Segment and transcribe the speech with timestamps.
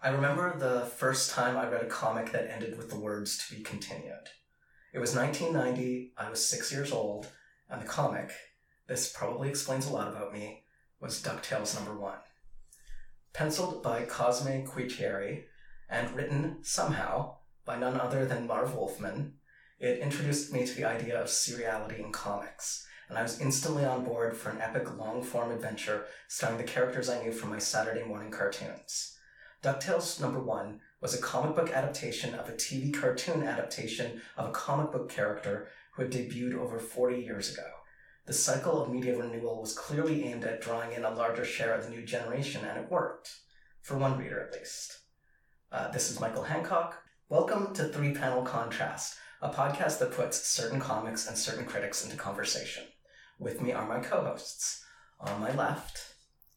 [0.00, 3.56] I remember the first time I read a comic that ended with the words to
[3.56, 4.28] be continued.
[4.92, 7.26] It was 1990, I was six years old,
[7.68, 8.30] and the comic,
[8.86, 10.62] this probably explains a lot about me,
[11.00, 12.18] was DuckTales number one.
[13.32, 15.46] Penciled by Cosme Quartieri
[15.90, 19.34] and written, somehow, by none other than Marv Wolfman,
[19.80, 24.04] it introduced me to the idea of seriality in comics, and I was instantly on
[24.04, 28.04] board for an epic long form adventure starring the characters I knew from my Saturday
[28.04, 29.17] morning cartoons.
[29.60, 34.52] DuckTales number one was a comic book adaptation of a TV cartoon adaptation of a
[34.52, 37.66] comic book character who had debuted over 40 years ago.
[38.26, 41.82] The cycle of media renewal was clearly aimed at drawing in a larger share of
[41.82, 43.30] the new generation, and it worked.
[43.80, 44.98] For one reader, at least.
[45.72, 47.02] Uh, this is Michael Hancock.
[47.28, 52.16] Welcome to Three Panel Contrast, a podcast that puts certain comics and certain critics into
[52.16, 52.84] conversation.
[53.40, 54.84] With me are my co hosts.
[55.18, 56.07] On my left,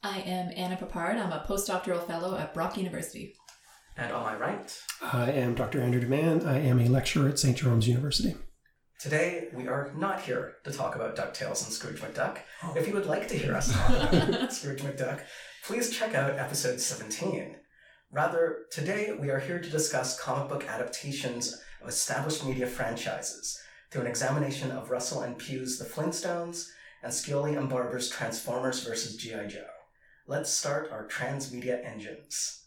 [0.03, 1.15] I am Anna Peppard.
[1.21, 3.35] I'm a postdoctoral fellow at Brock University.
[3.97, 5.79] and on my right, I am Dr.
[5.81, 6.45] Andrew Deman.
[6.45, 7.55] I am a lecturer at St.
[7.55, 8.35] Jerome's University.
[8.99, 12.39] Today, we are not here to talk about DuckTales and Scrooge McDuck.
[12.63, 12.73] Oh.
[12.75, 15.21] If you would like to hear us talk about Scrooge McDuck,
[15.66, 17.55] please check out episode 17.
[18.11, 23.59] Rather, today we are here to discuss comic book adaptations of established media franchises
[23.91, 26.67] through an examination of Russell and Pugh's The Flintstones
[27.03, 29.15] and Scioli and Barber's Transformers vs.
[29.17, 29.47] G.I.
[29.47, 29.65] Joe.
[30.31, 32.63] Let's start our transmedia engines.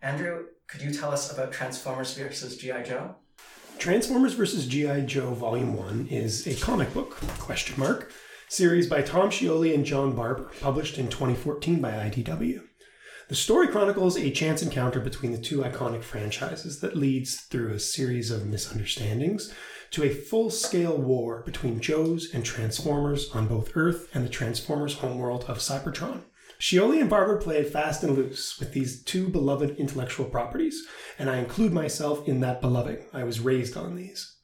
[0.00, 2.56] Andrew, could you tell us about Transformers vs.
[2.56, 2.82] G.I.
[2.84, 3.16] Joe?
[3.78, 4.66] Transformers vs.
[4.68, 5.02] G.I.
[5.02, 8.10] Joe Volume 1 is a comic book, question mark,
[8.48, 12.67] series by Tom Scioli and John Barber, published in 2014 by IDW.
[13.28, 17.78] The story chronicles a chance encounter between the two iconic franchises that leads through a
[17.78, 19.52] series of misunderstandings
[19.90, 25.44] to a full-scale war between Joes and Transformers on both Earth and the Transformers homeworld
[25.44, 26.22] of Cybertron.
[26.58, 30.86] Scioli and Barber played fast and loose with these two beloved intellectual properties,
[31.18, 33.04] and I include myself in that beloving.
[33.12, 34.37] I was raised on these.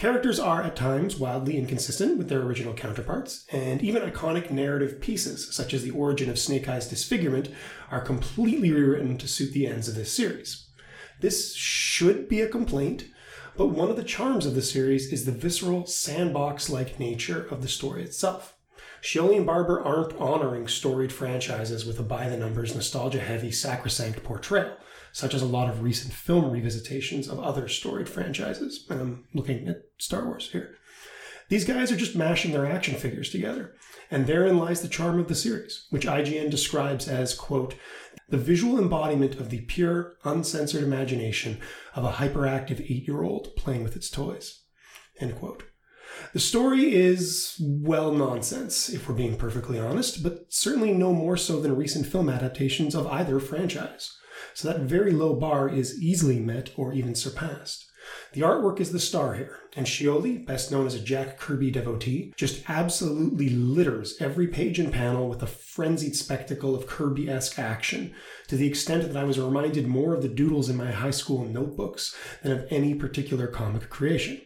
[0.00, 5.54] Characters are at times wildly inconsistent with their original counterparts, and even iconic narrative pieces,
[5.54, 7.50] such as the origin of Snake Eye's disfigurement,
[7.90, 10.70] are completely rewritten to suit the ends of this series.
[11.20, 13.08] This should be a complaint,
[13.58, 17.60] but one of the charms of the series is the visceral, sandbox like nature of
[17.60, 18.56] the story itself.
[19.02, 24.24] Scioli and Barber aren't honoring storied franchises with a by the numbers, nostalgia heavy, sacrosanct
[24.24, 24.78] portrayal,
[25.12, 28.86] such as a lot of recent film revisitations of other storied franchises.
[28.88, 30.76] And I'm looking at Star Wars here.
[31.48, 33.74] These guys are just mashing their action figures together,
[34.08, 37.74] and therein lies the charm of the series, which IGN describes as, quote,
[38.28, 41.58] the visual embodiment of the pure, uncensored imagination
[41.96, 44.60] of a hyperactive eight year old playing with its toys,
[45.18, 45.64] end quote.
[46.32, 51.60] The story is, well, nonsense, if we're being perfectly honest, but certainly no more so
[51.60, 54.16] than recent film adaptations of either franchise.
[54.54, 57.90] So that very low bar is easily met or even surpassed.
[58.32, 62.32] The artwork is the star here, and Scioli, best known as a Jack Kirby devotee,
[62.36, 68.14] just absolutely litters every page and panel with a frenzied spectacle of Kirby esque action,
[68.48, 71.44] to the extent that I was reminded more of the doodles in my high school
[71.44, 74.40] notebooks than of any particular comic creation.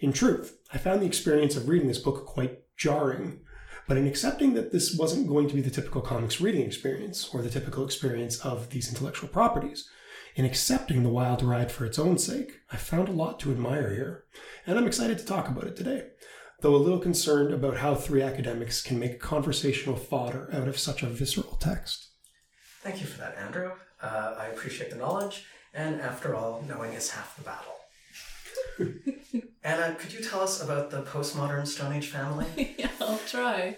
[0.00, 3.40] In truth, I found the experience of reading this book quite jarring.
[3.90, 7.42] But in accepting that this wasn't going to be the typical comics reading experience, or
[7.42, 9.90] the typical experience of these intellectual properties,
[10.36, 13.92] in accepting the wild ride for its own sake, I found a lot to admire
[13.92, 14.26] here,
[14.64, 16.04] and I'm excited to talk about it today,
[16.60, 21.02] though a little concerned about how three academics can make conversational fodder out of such
[21.02, 22.10] a visceral text.
[22.82, 23.72] Thank you for that, Andrew.
[24.00, 27.74] Uh, I appreciate the knowledge, and after all, knowing is half the battle.
[29.64, 32.76] Anna, could you tell us about the postmodern Stone Age family?
[32.78, 33.76] yeah, I'll try.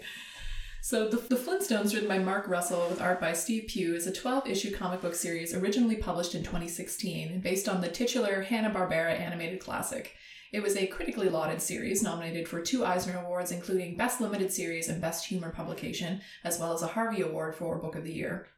[0.83, 4.13] So, the, the Flintstones, written by Mark Russell with art by Steve Pugh, is a
[4.13, 9.61] 12 issue comic book series originally published in 2016 based on the titular Hanna-Barbera animated
[9.61, 10.17] classic.
[10.53, 14.91] It was a critically lauded series, nominated for two Eisner Awards, including Best Limited Series
[14.91, 18.49] and Best Humor Publication, as well as a Harvey Award for Book of the Year.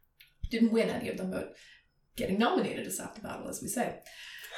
[0.51, 1.55] Didn't win any of them, but
[2.17, 4.01] getting nominated is half the battle, as we say.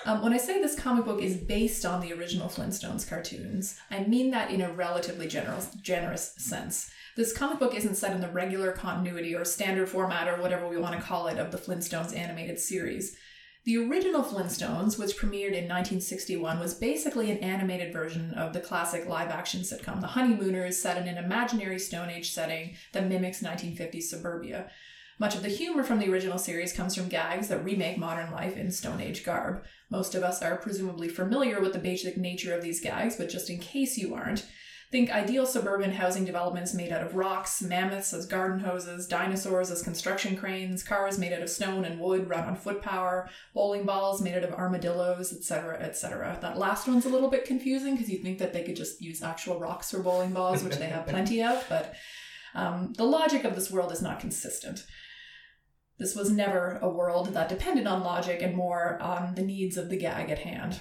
[0.06, 4.04] Um, when I say this comic book is based on the original Flintstones cartoons, I
[4.04, 6.92] mean that in a relatively generous, generous sense.
[7.16, 10.78] This comic book isn't set in the regular continuity or standard format or whatever we
[10.78, 13.16] want to call it of the Flintstones animated series.
[13.64, 19.08] The original Flintstones, which premiered in 1961, was basically an animated version of the classic
[19.08, 24.04] live action sitcom The Honeymooners, set in an imaginary Stone Age setting that mimics 1950s
[24.04, 24.70] suburbia.
[25.18, 28.56] Much of the humor from the original series comes from gags that remake modern life
[28.56, 29.64] in Stone Age garb.
[29.90, 33.48] Most of us are presumably familiar with the basic nature of these gags, but just
[33.48, 34.46] in case you aren't,
[34.92, 39.82] Think ideal suburban housing developments made out of rocks, mammoths as garden hoses, dinosaurs as
[39.82, 44.22] construction cranes, cars made out of stone and wood run on foot power, bowling balls
[44.22, 46.38] made out of armadillos, etc., etc.
[46.40, 49.24] That last one's a little bit confusing because you think that they could just use
[49.24, 51.94] actual rocks for bowling balls, which they have plenty of, but
[52.54, 54.86] um, the logic of this world is not consistent.
[55.98, 59.88] This was never a world that depended on logic and more on the needs of
[59.88, 60.80] the gag at hand.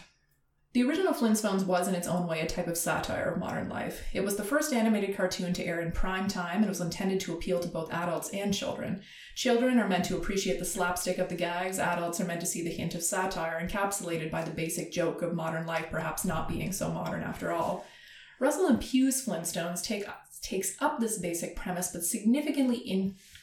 [0.75, 4.03] The original Flintstones was, in its own way, a type of satire of modern life.
[4.11, 7.33] It was the first animated cartoon to air in prime time and was intended to
[7.33, 9.01] appeal to both adults and children.
[9.35, 12.61] Children are meant to appreciate the slapstick of the gags, adults are meant to see
[12.61, 16.73] the hint of satire encapsulated by the basic joke of modern life perhaps not being
[16.73, 17.85] so modern after all.
[18.41, 20.05] Russell and Pugh's Flintstones take,
[20.41, 22.79] takes up this basic premise but significantly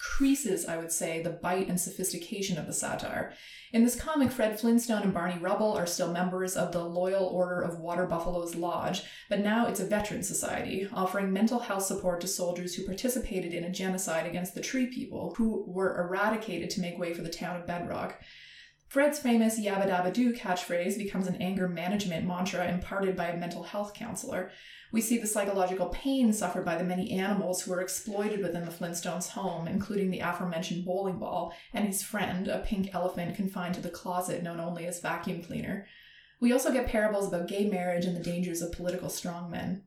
[0.02, 3.32] increases, I would say, the bite and sophistication of the satire.
[3.72, 7.60] In this comic, Fred Flintstone and Barney Rubble are still members of the Loyal Order
[7.60, 12.26] of Water Buffaloes Lodge, but now it's a veteran society, offering mental health support to
[12.26, 16.98] soldiers who participated in a genocide against the Tree People, who were eradicated to make
[16.98, 18.20] way for the town of Bedrock.
[18.92, 23.62] Fred's famous Yabba Dabba Doo catchphrase becomes an anger management mantra imparted by a mental
[23.62, 24.50] health counselor.
[24.92, 28.70] We see the psychological pain suffered by the many animals who were exploited within the
[28.70, 33.80] Flintstones' home, including the aforementioned bowling ball and his friend, a pink elephant confined to
[33.80, 35.86] the closet known only as vacuum cleaner.
[36.38, 39.84] We also get parables about gay marriage and the dangers of political strongmen.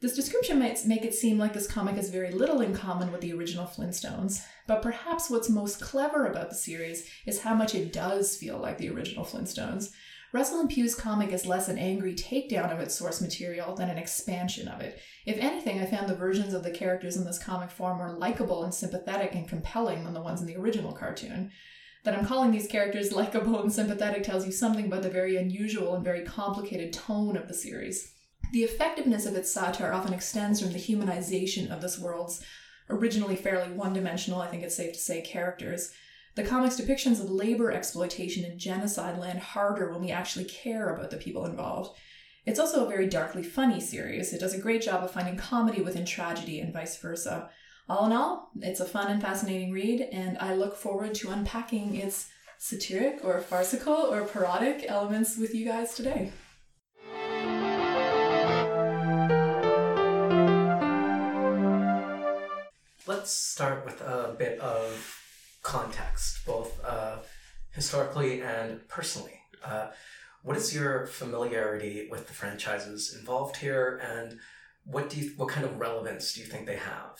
[0.00, 3.20] This description might make it seem like this comic has very little in common with
[3.20, 7.92] the original Flintstones, but perhaps what's most clever about the series is how much it
[7.92, 9.90] does feel like the original Flintstones.
[10.32, 13.98] Russell and Pugh's comic is less an angry takedown of its source material than an
[13.98, 15.00] expansion of it.
[15.26, 18.62] If anything, I found the versions of the characters in this comic form more likable
[18.62, 21.50] and sympathetic and compelling than the ones in the original cartoon.
[22.04, 25.96] That I'm calling these characters likable and sympathetic tells you something about the very unusual
[25.96, 28.14] and very complicated tone of the series.
[28.52, 32.42] The effectiveness of its satire often extends from the humanization of this world's
[32.88, 35.92] originally fairly one dimensional, I think it's safe to say, characters
[36.38, 41.10] the comic's depictions of labor exploitation and genocide land harder when we actually care about
[41.10, 41.98] the people involved.
[42.46, 44.32] It's also a very darkly funny series.
[44.32, 47.50] It does a great job of finding comedy within tragedy and vice versa.
[47.88, 51.96] All in all, it's a fun and fascinating read, and I look forward to unpacking
[51.96, 56.30] its satiric or farcical or parodic elements with you guys today.
[63.08, 65.18] Let's start with a bit of
[65.62, 67.20] context, both uh,
[67.70, 69.40] historically and personally.
[69.64, 69.86] Uh,
[70.42, 74.38] what is your familiarity with the franchises involved here, and
[74.84, 77.18] what do you, what kind of relevance do you think they have?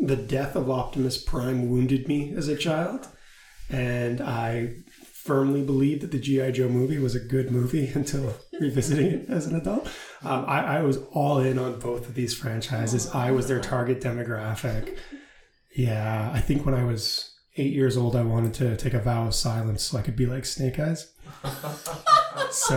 [0.00, 3.06] The death of Optimus Prime wounded me as a child,
[3.70, 4.78] and I
[5.12, 9.46] firmly believe that the GI Joe movie was a good movie until revisiting it as
[9.46, 9.86] an adult.
[10.22, 13.10] Um, I, I was all in on both of these franchises.
[13.14, 14.98] I was their target demographic.
[15.74, 19.26] Yeah, I think when I was eight years old, I wanted to take a vow
[19.26, 21.12] of silence so I could be like Snake Eyes.
[22.50, 22.76] so,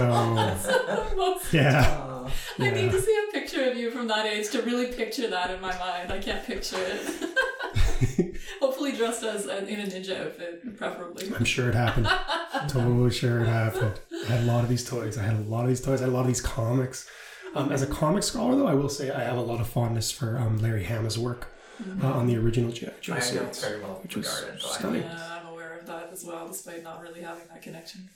[1.52, 2.30] yeah.
[2.60, 5.52] I need to see a picture of you from that age to really picture that
[5.52, 6.12] in my mind.
[6.12, 8.36] I can't picture it.
[8.60, 11.34] Hopefully, dressed as in a ninja outfit, preferably.
[11.36, 12.08] I'm sure it happened.
[12.68, 14.00] totally sure it happened.
[14.28, 15.18] I had a lot of these toys.
[15.18, 16.02] I had a lot of these toys.
[16.02, 17.10] I had a lot of these comics.
[17.56, 20.12] Um, as a comic scholar, though, I will say I have a lot of fondness
[20.12, 21.48] for um, Larry Hama's work
[21.82, 22.06] mm-hmm.
[22.06, 22.92] uh, on the original G.I.
[23.00, 24.62] Joe I know very well which regarded.
[24.62, 25.04] Stunning.
[25.04, 28.10] Yeah, I'm aware of that as well, despite not really having that connection.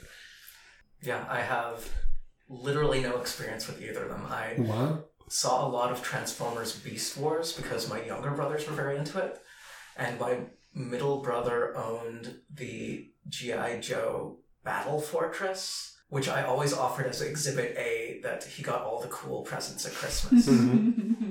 [1.02, 1.90] Yeah, I have
[2.50, 4.26] literally no experience with either of them.
[4.28, 5.04] I wow.
[5.30, 9.40] saw a lot of Transformers Beast Wars because my younger brothers were very into it,
[9.96, 10.40] and my
[10.74, 13.80] middle brother owned the G.I.
[13.80, 19.08] Joe Battle Fortress which I always offered as Exhibit A that he got all the
[19.08, 20.46] cool presents at Christmas.
[20.46, 21.14] Mm-hmm.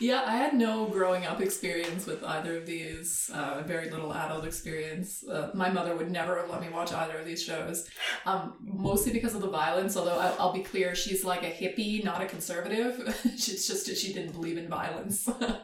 [0.00, 3.30] Yeah, I had no growing up experience with either of these.
[3.34, 5.22] Uh, very little adult experience.
[5.28, 7.86] Uh, my mother would never have let me watch either of these shows,
[8.24, 9.98] um, mostly because of the violence.
[9.98, 12.98] Although I, will be clear, she's like a hippie, not a conservative.
[13.24, 15.28] it's just that she didn't believe in violence.
[15.40, 15.56] um,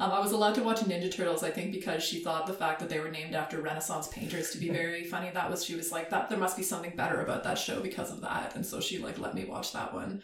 [0.00, 2.88] I was allowed to watch Ninja Turtles, I think, because she thought the fact that
[2.88, 5.30] they were named after Renaissance painters to be very funny.
[5.32, 6.28] That was she was like that.
[6.28, 9.20] There must be something better about that show because of that, and so she like
[9.20, 10.20] let me watch that one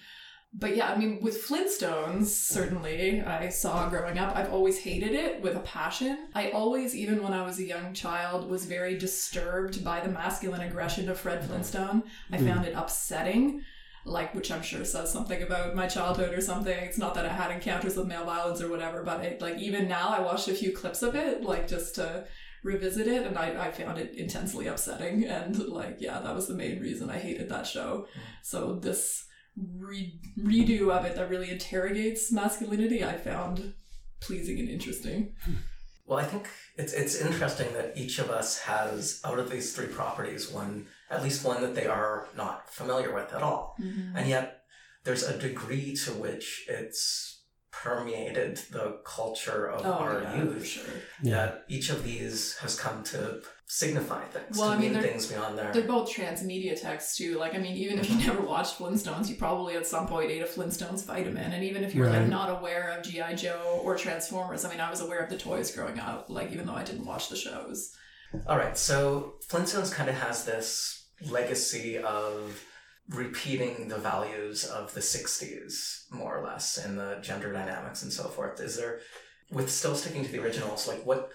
[0.52, 5.40] but yeah, I mean, with Flintstones, certainly I saw growing up, I've always hated it
[5.42, 6.28] with a passion.
[6.34, 10.62] I always, even when I was a young child, was very disturbed by the masculine
[10.62, 12.02] aggression of Fred Flintstone.
[12.32, 12.46] I mm.
[12.46, 13.62] found it upsetting,
[14.04, 16.76] like, which I'm sure says something about my childhood or something.
[16.76, 19.86] It's not that I had encounters with male violence or whatever, but it, like, even
[19.86, 22.26] now I watched a few clips of it, like, just to
[22.62, 25.24] revisit it, and I, I found it intensely upsetting.
[25.24, 28.06] And like, yeah, that was the main reason I hated that show.
[28.42, 29.24] So this
[29.56, 33.74] re- redo of it that really interrogates masculinity, I found
[34.20, 35.34] pleasing and interesting.
[36.06, 39.86] Well, I think it's it's interesting that each of us has out of these three
[39.86, 44.16] properties one at least one that they are not familiar with at all, mm-hmm.
[44.16, 44.62] and yet
[45.04, 50.66] there's a degree to which it's permeated the culture of Oh, our yeah, youth.
[50.66, 50.84] sure.
[51.22, 53.40] That each of these has come to
[53.72, 55.72] signify things, Well, I mean, mean they're- things beyond their.
[55.72, 57.38] They're both transmedia texts too.
[57.38, 58.26] Like, I mean, even if you mm-hmm.
[58.26, 61.52] never watched Flintstones, you probably at some point ate a Flintstones vitamin.
[61.52, 62.18] And even if you're Right.
[62.18, 65.38] like not aware of GI Joe or Transformers, I mean, I was aware of the
[65.38, 66.26] toys growing up.
[66.28, 67.92] Like, even though I didn't watch the shows.
[68.48, 72.64] All right, so Flintstones kind of has this legacy of
[73.08, 78.24] repeating the values of the 60s, more or less, in the gender dynamics and so
[78.24, 78.60] forth.
[78.60, 78.98] Is there,
[79.52, 81.30] with still sticking to the originals, like what,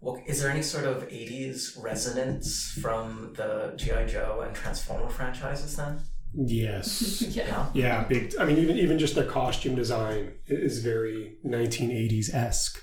[0.00, 4.06] what is there any sort of 80s resonance from the G.I.
[4.06, 6.00] Joe and Transformer franchises then?
[6.34, 7.22] Yes.
[7.28, 7.66] yeah.
[7.72, 8.34] Yeah, big.
[8.38, 12.82] I mean, even even just their costume design is very 1980s esque.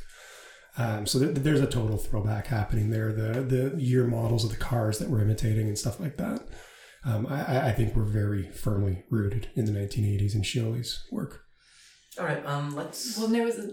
[0.76, 3.14] Um, so th- there's a total throwback happening there.
[3.14, 6.48] The the year models of the cars that we're imitating and stuff like that.
[7.06, 11.43] Um, I, I- I think we're very firmly rooted in the 1980s in Scioli's work.
[12.20, 13.18] All right, um, let's.
[13.18, 13.72] Well, there was a.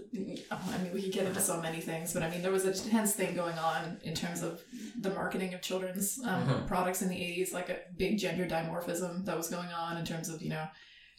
[0.51, 2.65] oh, I mean, we could get into so many things, but I mean, there was
[2.65, 4.61] a tense thing going on in terms of
[4.99, 6.67] the marketing of children's um, Mhm.
[6.67, 10.27] products in the 80s, like a big gender dimorphism that was going on in terms
[10.29, 10.65] of, you know,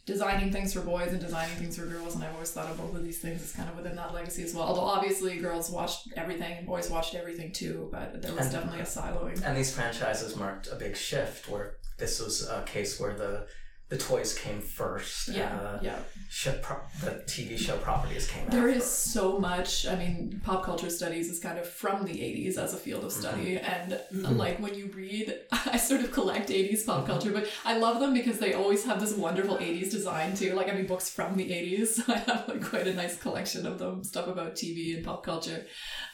[0.05, 2.15] designing things for boys and designing things for girls.
[2.15, 4.43] And I've always thought of both of these things as kind of within that legacy
[4.43, 4.65] as well.
[4.65, 8.81] Although obviously girls watched everything and boys watched everything too, but there was And- definitely
[8.81, 9.41] a siloing.
[9.45, 13.47] And these franchises marked a big shift where this was a case where the
[13.89, 15.27] the toys came first.
[15.27, 15.99] Yeah, the yeah.
[16.29, 18.79] ship pro- the TV show properties came There after.
[18.79, 19.85] is so much.
[19.85, 23.11] I mean, pop culture studies is kind of from the 80s as a field of
[23.11, 23.21] mm-hmm.
[23.21, 23.57] study.
[23.57, 24.37] And uh, mm-hmm.
[24.37, 27.07] like when you read, I sort of collect 80s pop mm-hmm.
[27.07, 30.53] culture, but I love them because they always have this wonderful 80s design too.
[30.53, 31.83] Like, I mean, books from the 80s.
[32.03, 35.23] So I have like quite a nice collection of them, stuff about TV and pop
[35.23, 35.65] culture.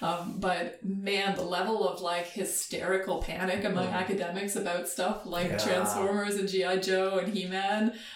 [0.01, 3.93] Um, but man, the level of like hysterical panic among mm.
[3.93, 5.57] academics about stuff like Yeah.
[5.57, 6.77] Transformers and G.I.
[6.77, 7.58] Joe and He Man,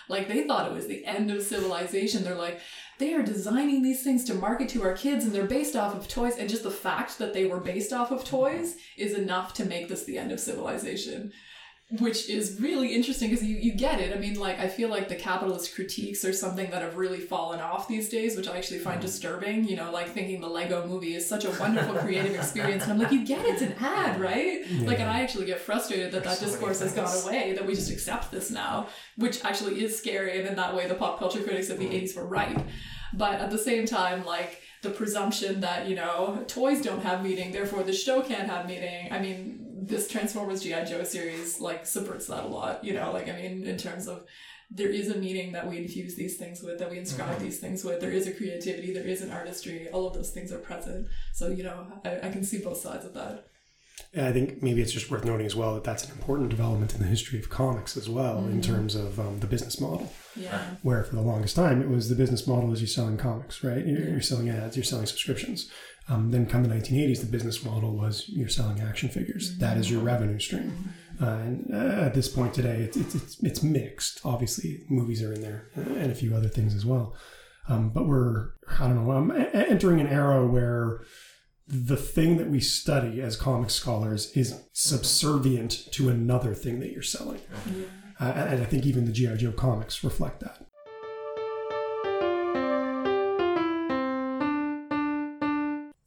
[0.07, 2.23] like they thought it was the end of civilization.
[2.23, 2.59] They're like,
[3.00, 6.07] they are designing these things to market to our kids and they're based off of
[6.07, 6.38] toys.
[6.38, 9.88] And just the fact that they were based off of toys is enough to make
[9.89, 11.33] this the end of civilization.
[12.00, 14.15] Which is really interesting because you, you get it.
[14.15, 17.59] I mean, like, I feel like the capitalist critiques are something that have really fallen
[17.59, 19.67] off these days, which I actually find disturbing.
[19.67, 22.83] You know, like thinking the Lego movie is such a wonderful creative experience.
[22.83, 24.63] And I'm like, you get it, it's an ad, right?
[24.81, 27.65] Like, and I actually get frustrated that that There's so discourse has gone away, that
[27.65, 30.39] we just accept this now, which actually is scary.
[30.39, 32.57] And in that way, the pop culture critics of the 80s were right.
[33.13, 37.51] But at the same time, like, the presumption that, you know, toys don't have meaning,
[37.51, 39.13] therefore the show can't have meaning.
[39.13, 40.85] I mean, this Transformers G.I.
[40.85, 44.25] Joe series, like, subverts that a lot, you know, like, I mean, in terms of
[44.71, 47.83] there is a meaning that we infuse these things with, that we inscribe these things
[47.83, 47.99] with.
[47.99, 49.87] There is a creativity, there is an artistry.
[49.89, 51.07] All of those things are present.
[51.33, 53.47] So, you know, I, I can see both sides of that.
[54.15, 56.93] And I think maybe it's just worth noting as well that that's an important development
[56.93, 60.11] in the history of comics as well, in terms of um, the business model.
[60.35, 60.59] Yeah.
[60.81, 63.85] Where for the longest time it was the business model is you're selling comics, right?
[63.85, 65.69] You're, you're selling ads, you're selling subscriptions.
[66.10, 69.57] Um, then come the 1980s, the business model was you're selling action figures.
[69.60, 70.93] That is your revenue stream.
[71.22, 74.19] Uh, and uh, at this point today, it's, it's it's it's mixed.
[74.25, 77.15] Obviously, movies are in there uh, and a few other things as well.
[77.69, 81.01] Um, but we're I don't know um, e- entering an era where
[81.67, 87.01] the thing that we study as comic scholars is subservient to another thing that you're
[87.01, 87.39] selling.
[88.19, 89.36] Uh, and and I think even the G.I.
[89.36, 90.65] Joe comics reflect that.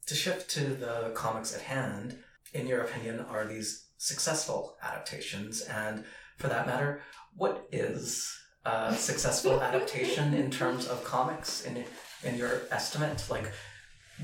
[0.07, 2.17] To shift to the comics at hand,
[2.53, 5.61] in your opinion, are these successful adaptations?
[5.61, 6.05] And
[6.37, 7.01] for that matter,
[7.35, 8.33] what is
[8.63, 11.83] a successful adaptation in terms of comics in
[12.23, 13.25] in your estimate?
[13.29, 13.51] Like,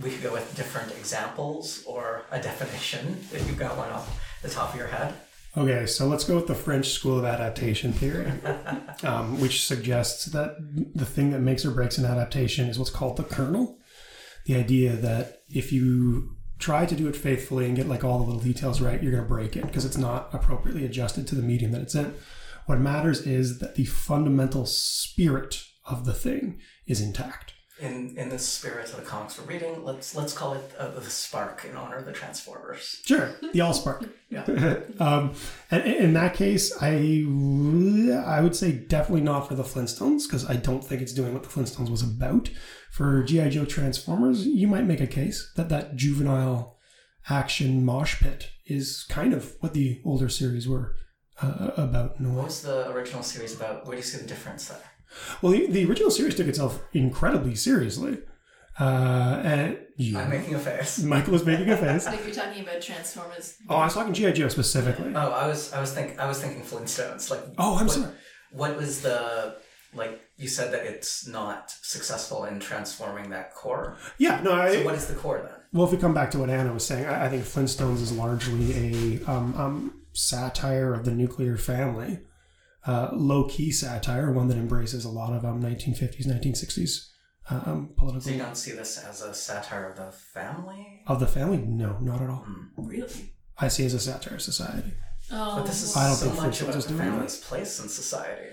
[0.01, 4.07] we could go with different examples or a definition if you've got one off
[4.41, 5.13] the top of your head.
[5.57, 8.31] Okay, so let's go with the French school of adaptation theory,
[9.03, 10.55] um, which suggests that
[10.95, 13.77] the thing that makes or breaks an adaptation is what's called the kernel.
[14.45, 18.25] The idea that if you try to do it faithfully and get like all the
[18.25, 21.41] little details right, you're going to break it because it's not appropriately adjusted to the
[21.41, 22.13] medium that it's in.
[22.65, 27.53] What matters is that the fundamental spirit of the thing is intact.
[27.83, 31.01] In in the spirit of the comics we're reading, let's let's call it uh, the
[31.01, 33.01] spark in honor of the Transformers.
[33.05, 34.09] Sure, the Allspark.
[34.29, 34.45] Yeah.
[34.99, 35.33] um,
[35.69, 37.25] and in that case, I
[38.25, 41.43] I would say definitely not for the Flintstones because I don't think it's doing what
[41.43, 42.49] the Flintstones was about.
[42.89, 46.77] For GI Joe Transformers, you might make a case that that juvenile
[47.29, 50.95] action mosh pit is kind of what the older series were
[51.41, 53.85] uh, about What was the original series about?
[53.85, 54.92] Where do you see the difference there?
[55.41, 58.19] Well, the, the original series took itself incredibly seriously.
[58.79, 61.03] Uh, and you, I'm making a face.
[61.03, 62.05] Michael is making a face.
[62.13, 63.55] Like you're talking about Transformers.
[63.69, 64.31] Oh, I was talking G.I.
[64.31, 65.13] Joe specifically.
[65.15, 67.29] Oh, I was I was think I was thinking Flintstones.
[67.29, 68.13] Like Oh, I'm what, sorry.
[68.51, 69.57] What was the
[69.93, 70.19] like?
[70.37, 73.97] You said that it's not successful in transforming that core.
[74.17, 75.59] Yeah, no, I, So what is the core then?
[75.71, 78.11] Well, if we come back to what Anna was saying, I, I think Flintstones is
[78.11, 82.19] largely a um, um, satire of the nuclear family,
[82.85, 87.09] uh, low key satire, one that embraces a lot of um, 1950s, 1960s
[87.49, 91.01] uh, um, So political you don't see this as a satire of the family?
[91.07, 91.57] of the family.
[91.57, 92.45] No, not at all.
[92.77, 93.33] Really?
[93.57, 94.93] I see it as a satire of society.
[95.31, 97.03] Oh, But this is I don't so think much about the doing that.
[97.03, 98.49] family's place in society.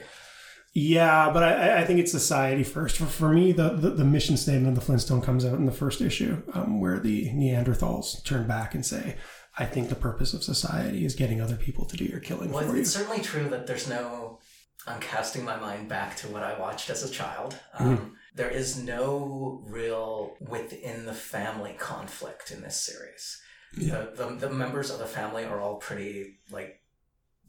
[0.73, 2.97] Yeah, but I, I think it's society first.
[2.99, 5.73] For, for me, the, the, the mission statement of the Flintstone comes out in the
[5.73, 9.17] first issue, um, where the Neanderthals turn back and say,
[9.59, 12.67] I think the purpose of society is getting other people to do your killing Well,
[12.67, 12.81] for you.
[12.83, 14.39] it's certainly true that there's no.
[14.87, 17.59] I'm casting my mind back to what I watched as a child.
[17.79, 17.89] Mm-hmm.
[17.89, 23.41] Um, there is no real within the family conflict in this series.
[23.77, 24.07] Yeah.
[24.15, 26.81] The, the the members of the family are all pretty like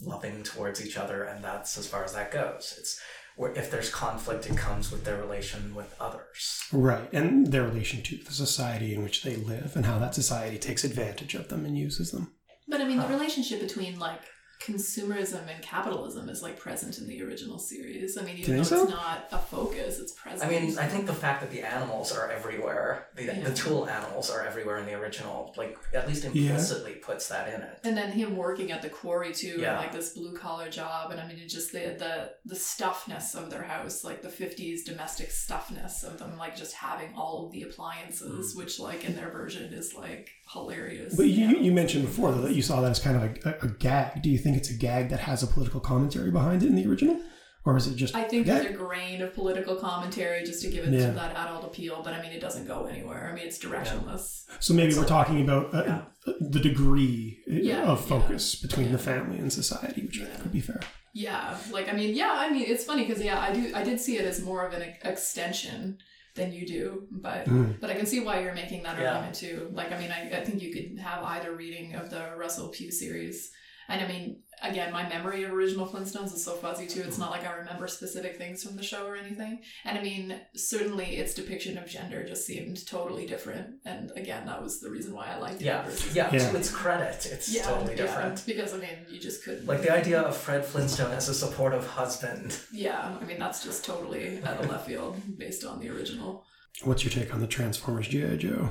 [0.01, 2.75] loving towards each other, and that's as far as that goes.
[2.77, 2.99] It's
[3.41, 6.61] where if there's conflict, it comes with their relation with others.
[6.71, 10.59] Right, and their relation to the society in which they live and how that society
[10.59, 12.35] takes advantage of them and uses them.
[12.67, 14.21] But I mean, the relationship between like
[14.65, 18.17] consumerism and capitalism is like present in the original series.
[18.17, 20.43] I mean, even though think it's not a focus, it's present.
[20.43, 23.41] I mean, I think the fact that the animals are everywhere, the, Yeah.
[23.41, 26.29] the tool animals are everywhere in the original, like at least Yeah.
[26.51, 27.79] implicitly puts that in it.
[27.83, 29.71] And then him working at the quarry too, Yeah.
[29.71, 33.35] and like this blue collar job, and I mean, it's just the the the stuffness
[33.35, 37.51] of their house, like the '50s domestic stuffness of them, like just having all of
[37.51, 38.57] the appliances, mm.
[38.57, 41.15] which like in their version is like hilarious.
[41.15, 43.67] But you, you mentioned before that you saw that as kind of a, a, a
[43.69, 44.21] gag.
[44.21, 46.87] Do you think it's a gag that has a political commentary behind it in the
[46.87, 47.19] original?
[47.63, 50.83] Or is it just I think there's a grain of political commentary just to give
[50.87, 51.11] it Yeah.
[51.11, 53.29] that adult appeal, but I mean, it doesn't go anywhere.
[53.31, 54.45] I mean, it's directionless.
[54.59, 56.01] So maybe we're talking about uh, Yeah.
[56.39, 58.67] the degree uh, Yeah, of focus yeah.
[58.67, 60.79] between the family and society, which I think would be fair.
[61.13, 63.99] Yeah, like I mean, yeah, I mean, it's funny because yeah, I do, I did
[63.99, 65.97] see it as more of an extension
[66.35, 67.79] than you do, but Mm.
[67.81, 69.11] but I can see why you're making that Yeah.
[69.15, 69.69] argument too.
[69.73, 72.89] Like, I mean, I, I think you could have either reading of the Russell Pugh
[72.91, 73.51] series,
[73.91, 77.01] and I mean, again, my memory of original Flintstones is so fuzzy too.
[77.01, 79.59] It's not like I remember specific things from the show or anything.
[79.85, 83.75] And I mean, certainly its depiction of gender just seemed totally different.
[83.85, 85.65] And again, that was the reason why I liked it.
[85.65, 86.29] Yeah, versus- yeah.
[86.31, 86.51] Yeah.
[86.51, 88.43] To its credit, it's yeah, totally yeah, different.
[88.45, 89.65] because I mean, you just couldn't.
[89.65, 92.57] Like the idea of Fred Flintstone as a supportive husband.
[92.71, 96.45] Yeah, I mean that's just totally out of left field based on the original.
[96.83, 98.37] What's your take on the Transformers G.I.
[98.37, 98.69] Joe?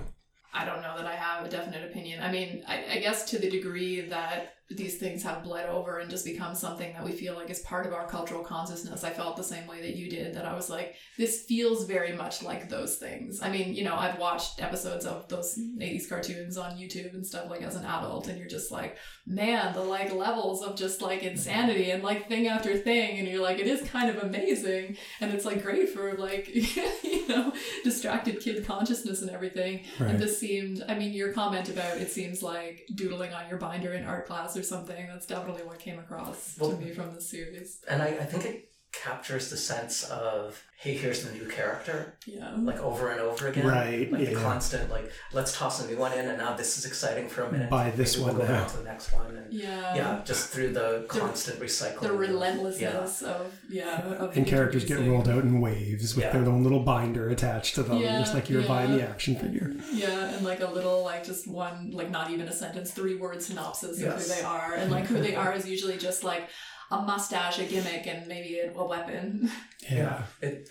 [0.52, 2.22] I don't know that I have a definite opinion.
[2.22, 6.08] I mean, I, I guess to the degree that these things have bled over and
[6.08, 9.36] just become something that we feel like is part of our cultural consciousness, I felt
[9.36, 10.34] the same way that you did.
[10.34, 13.42] That I was like, this feels very much like those things.
[13.42, 15.80] I mean, you know, I've watched episodes of those mm-hmm.
[15.80, 19.74] 80s cartoons on YouTube and stuff like as an adult, and you're just like, man,
[19.74, 23.58] the like levels of just like insanity and like thing after thing, and you're like,
[23.58, 26.48] it is kind of amazing, and it's like great for like,
[27.02, 27.52] you know,
[27.82, 29.84] distracted kid consciousness and everything.
[29.98, 30.10] Right.
[30.10, 33.92] And this seemed, I mean, your comment about it seems like doodling on your binder
[33.94, 35.06] in art class or something.
[35.08, 37.80] That's definitely what came across Well- to me from the series.
[37.88, 42.54] And I, I think it captures the sense of, hey, here's the new character, Yeah.
[42.58, 43.66] like over and over again.
[43.66, 46.86] Right, Like the constant, like, let's toss a new one in, and now this is
[46.86, 47.70] exciting for a minute.
[47.70, 48.62] Buy this Maybe one we'll go now.
[48.64, 49.36] on to the next one.
[49.36, 49.94] And Yeah.
[49.94, 52.00] yeah, just through the constant recycling.
[52.00, 54.00] The of- relentlessness of, yeah.
[54.00, 56.32] Of And characters get rolled out in waves with Yeah.
[56.32, 58.68] their own little binder attached to them, Yeah, just like you're yeah.
[58.68, 59.72] buying the action figure.
[59.92, 63.42] Yeah, and like a little, like just one, like not even a sentence, three word
[63.42, 64.74] synopsis of who they are.
[64.74, 66.48] And like who they are is usually just like
[66.90, 69.50] a mustache, a gimmick, and maybe a, a weapon.
[69.90, 69.94] Yeah.
[70.42, 70.48] Yeah.
[70.48, 70.68] It,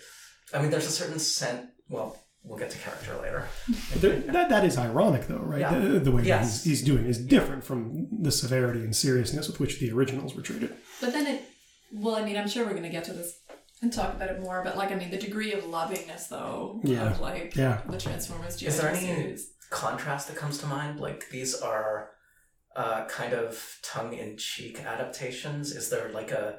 [0.54, 1.68] I mean, there's a certain scent.
[1.88, 3.46] Well, we'll get to character later.
[3.96, 5.60] There, that, that is ironic, though, right?
[5.60, 5.78] Yeah.
[5.78, 6.64] The, the way Yes.
[6.64, 10.42] he's, he's doing is different from the severity and seriousness with which the originals were
[10.42, 10.74] treated.
[11.00, 11.42] But then it,
[11.92, 13.38] well, I mean, I'm sure we're going to get to this
[13.82, 17.10] and talk about it more, but like, I mean, the degree of lovingness, though, Yeah.
[17.10, 17.80] of like Yeah.
[17.88, 18.68] the Transformers G.I.
[18.68, 19.50] Is there any- series.
[19.70, 20.98] Contrast that comes to mind?
[21.00, 22.10] Like, these are
[22.76, 25.72] uh, kind of tongue in cheek adaptations.
[25.72, 26.58] Is there like a.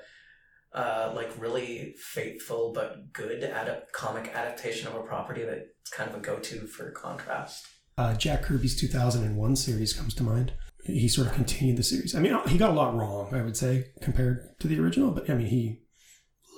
[0.74, 6.16] Uh, like really faithful but good adapt- comic adaptation of a property that's kind of
[6.16, 7.68] a go-to for contrast.
[7.98, 10.54] Uh, Jack Kirby's 2001 series comes to mind.
[10.86, 12.16] He sort of continued the series.
[12.16, 15.30] I mean, he got a lot wrong, I would say, compared to the original, but
[15.30, 15.82] I mean, he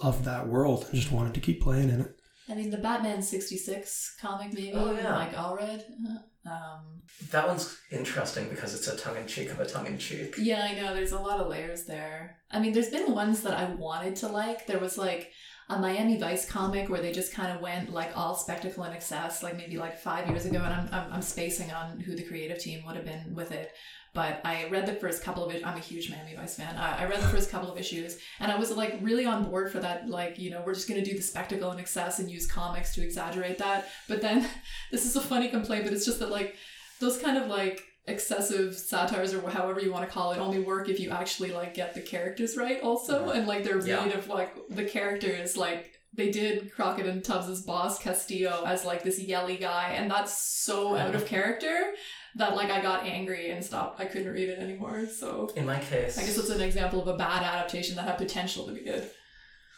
[0.03, 2.15] loved that world and just wanted to keep playing in it.
[2.47, 5.15] I mean, the Batman 66 comic, maybe, Oh, yeah.
[5.15, 5.79] like Allred.
[5.81, 7.01] Uh, Um,
[7.31, 10.35] That one's interesting because it's a tongue in cheek of a tongue in cheek.
[10.37, 10.93] yeah, I know.
[10.93, 12.37] There's a lot of layers there.
[12.51, 14.67] I mean, there's been ones that I wanted to like.
[14.67, 15.31] There was like
[15.69, 19.41] a Miami Vice comic where they just kind of went like all spectacle and excess,
[19.41, 20.57] like maybe like five years ago.
[20.57, 23.71] And I'm, I'm, I'm spacing on who the creative team would have been with it.
[24.13, 25.55] But I read the first couple of.
[25.65, 26.77] I'm a huge Miami Vice fan.
[26.77, 29.71] I, I read the first couple of issues, and I was like really on board
[29.71, 30.07] for that.
[30.07, 33.03] Like, you know, we're just gonna do the spectacle and excess and use comics to
[33.03, 33.87] exaggerate that.
[34.07, 34.47] But then,
[34.91, 36.55] this is a funny complaint, but it's just that like
[36.99, 40.89] those kind of like excessive satires or however you want to call it only work
[40.89, 43.37] if you actually like get the characters right also mm-hmm.
[43.37, 44.03] and like they're Yeah.
[44.03, 49.03] made of like the characters like they did Crockett and Tubbs's boss Castillo as like
[49.03, 51.93] this yelly guy and that's so out of character
[52.35, 55.79] that like I got angry and stopped I couldn't read it anymore so In my
[55.79, 58.81] case, I guess it's an example of a bad adaptation that had potential to be
[58.83, 59.09] good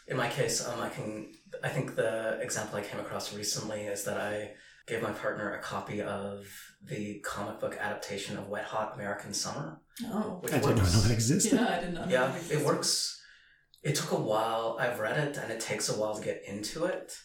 [0.08, 1.32] in my case, um, I can.
[1.64, 4.52] I think the example I came across recently is that I
[4.86, 6.46] gave my partner a copy of
[6.80, 10.94] the comic book adaptation of Wet Hot American Summer, oh which I didn't works.
[10.94, 11.54] know that existed.
[11.54, 13.20] yeah I didn't know Yeah, that it works.
[13.82, 14.76] It took a while.
[14.80, 17.16] I've read it, and it takes a while to get into it.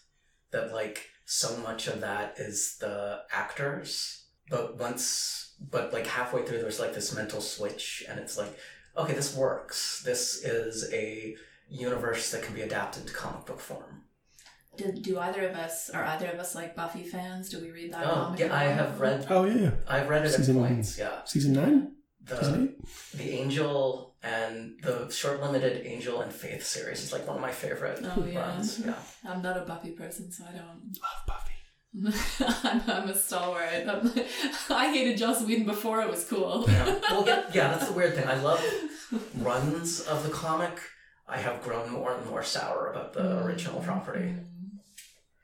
[0.52, 6.60] That like so much of that is the actors, but once, but like halfway through,
[6.62, 8.58] there's like this mental switch, and it's like,
[8.98, 10.02] okay, this works.
[10.06, 11.36] This is a
[11.70, 14.04] universe that can be adapted to comic book form.
[14.78, 17.92] Did, do either of us are either of us like Buffy fans do we read
[17.94, 19.28] that Oh, comic yeah, I have read.
[19.30, 19.72] Oh yeah, yeah.
[19.88, 20.98] I've read it Season- at points.
[20.98, 21.92] Yeah, Season nine,
[22.28, 23.18] season the eight.
[23.18, 27.52] the Angel and the short limited Angel and Faith series is like one of my
[27.52, 28.40] favorite Oh, yeah.
[28.40, 28.80] runs.
[28.80, 28.94] Yeah.
[29.28, 30.98] I'm not a Buffy person, so I don't.
[31.02, 31.52] Love Buffy.
[32.64, 33.88] I'm, I'm a stalwart.
[33.88, 34.12] I'm,
[34.70, 36.66] I hated Joss Whedon before it was cool.
[36.68, 37.00] Yeah.
[37.10, 38.28] Well, yeah, yeah, that's the weird thing.
[38.28, 38.64] I love
[39.40, 40.80] runs of the comic.
[41.28, 44.26] I have grown more and more sour about the original property.
[44.26, 44.46] Mm.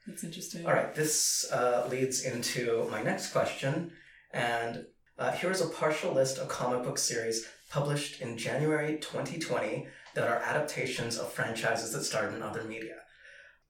[0.06, 0.66] That's interesting.
[0.66, 3.92] All right, this uh, leads into my next question.
[4.32, 4.86] And
[5.20, 10.38] uh, here's a partial list of comic book series published in January 2020 that are
[10.38, 12.96] adaptations of franchises that starred in other media.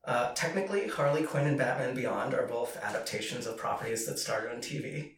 [0.07, 4.61] Uh, technically, Harley Quinn and Batman Beyond are both adaptations of properties that started on
[4.61, 5.16] TV.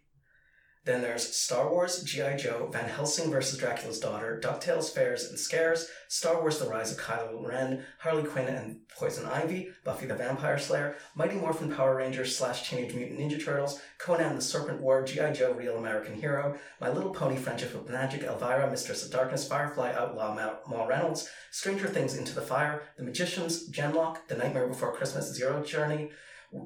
[0.86, 2.38] Then there's Star Wars, G.I.
[2.38, 3.60] Joe, Van Helsing vs.
[3.60, 8.48] Dracula's Daughter, DuckTales Fairs and Scares, Star Wars The Rise of Kylo Ren, Harley Quinn
[8.48, 13.44] and Poison Ivy, Buffy the Vampire Slayer, Mighty Morphin Power Rangers slash Teenage Mutant Ninja
[13.44, 15.34] Turtles, Conan the Serpent War, G.I.
[15.34, 19.92] Joe Real American Hero, My Little Pony Friendship with Magic, Elvira, Mistress of Darkness, Firefly,
[19.94, 24.94] Outlaw Ma- Ma Reynolds, Stranger Things Into the Fire, The Magicians, Genlock, The Nightmare Before
[24.94, 26.12] Christmas, Zero Journey,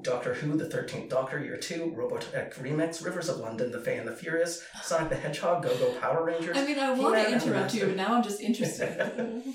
[0.02, 4.08] Doctor Who, The Thirteenth Doctor, Year Two, Robotech Remix, Rivers of London, The Fae and
[4.08, 7.74] the Furious, Sonic the Hedgehog, Go Go Power Rangers, I mean, I want to interrupt
[7.74, 9.42] you, but now I'm just interested.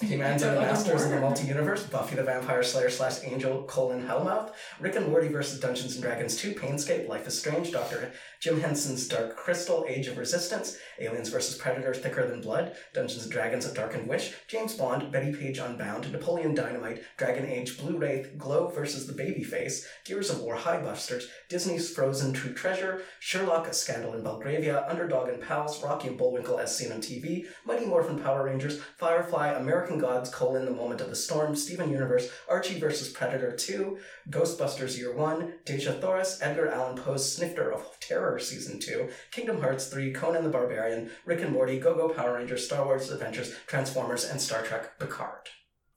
[0.00, 1.20] He-Man's and the Masters of the.
[1.20, 6.02] Multi-Universe, Buffy the Vampire Slayer slash Angel colon Hellmouth, Rick and Morty versus Dungeons and
[6.02, 8.12] Dragons 2, Painscape, Life is Strange, Dr.
[8.40, 13.32] Jim Henson's Dark Crystal, Age of Resistance, Aliens versus Predator, Thicker Than Blood, Dungeons and
[13.32, 18.36] Dragons, A Darkened Wish, James Bond, Bettie Page Unbound, Napoleon Dynamite, Dragon Age, Blue Wraith,
[18.36, 23.72] Glow versus the Babyface, Gears of War, High Highbusters, Disney's Frozen True Treasure, Sherlock, A
[23.72, 28.18] Scandal in Belgravia, Underdog and Pals, Rocky and Bullwinkle as seen on TV, Mighty Morphin
[28.18, 33.10] Power Rangers, Firefly, American Gods, colon, The Moment of the Storm, Steven Universe, Archie vs.
[33.10, 33.98] Predator 2,
[34.30, 39.86] Ghostbusters Year 1, Dejah Thoris, Edgar Allan Poe's Snifter of Terror Season 2, Kingdom Hearts
[39.88, 44.24] 3, Conan the Barbarian, Rick and Morty, Go Go Power Rangers, Star Wars Adventures, Transformers,
[44.24, 45.48] and Star Trek Picard.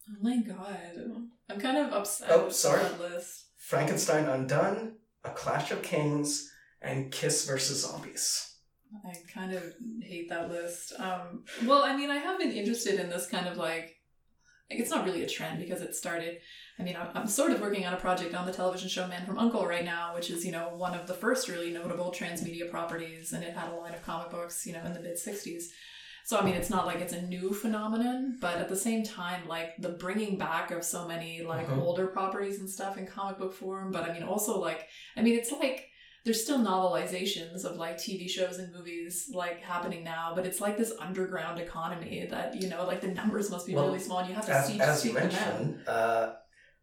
[0.09, 0.77] oh my god.
[1.49, 2.83] I'm kind of upset Oh, sorry.
[3.57, 6.49] Frankenstein Undone, A Clash of Kings,
[6.81, 7.81] and Kiss vs.
[7.85, 8.46] Zombies.
[9.05, 9.63] I kind of
[10.01, 10.93] hate that list.
[10.99, 13.95] Um, well, I mean, I have been interested in this kind of like,
[14.69, 16.37] like, it's not really a trend because it started.
[16.79, 19.25] I mean, I'm, I'm sort of working on a project on the television show Man
[19.25, 22.69] from Uncle right now, which is you know one of the first really notable transmedia
[22.69, 25.63] properties, and it had a line of comic books, you know, in the mid '60s.
[26.25, 29.47] So I mean, it's not like it's a new phenomenon, but at the same time,
[29.47, 31.77] like the bringing back of so many like Mhm.
[31.77, 33.91] older properties and stuff in comic book form.
[33.91, 35.87] But I mean, also like, I mean, it's like
[36.27, 40.77] there's still novelizations of like TV shows and movies like happening now, but it's like
[40.77, 44.29] this underground economy that you know, like the numbers must be Well, really small, and
[44.29, 45.31] you have to As, see as you seek them out.
[45.33, 46.33] mentioned, uh,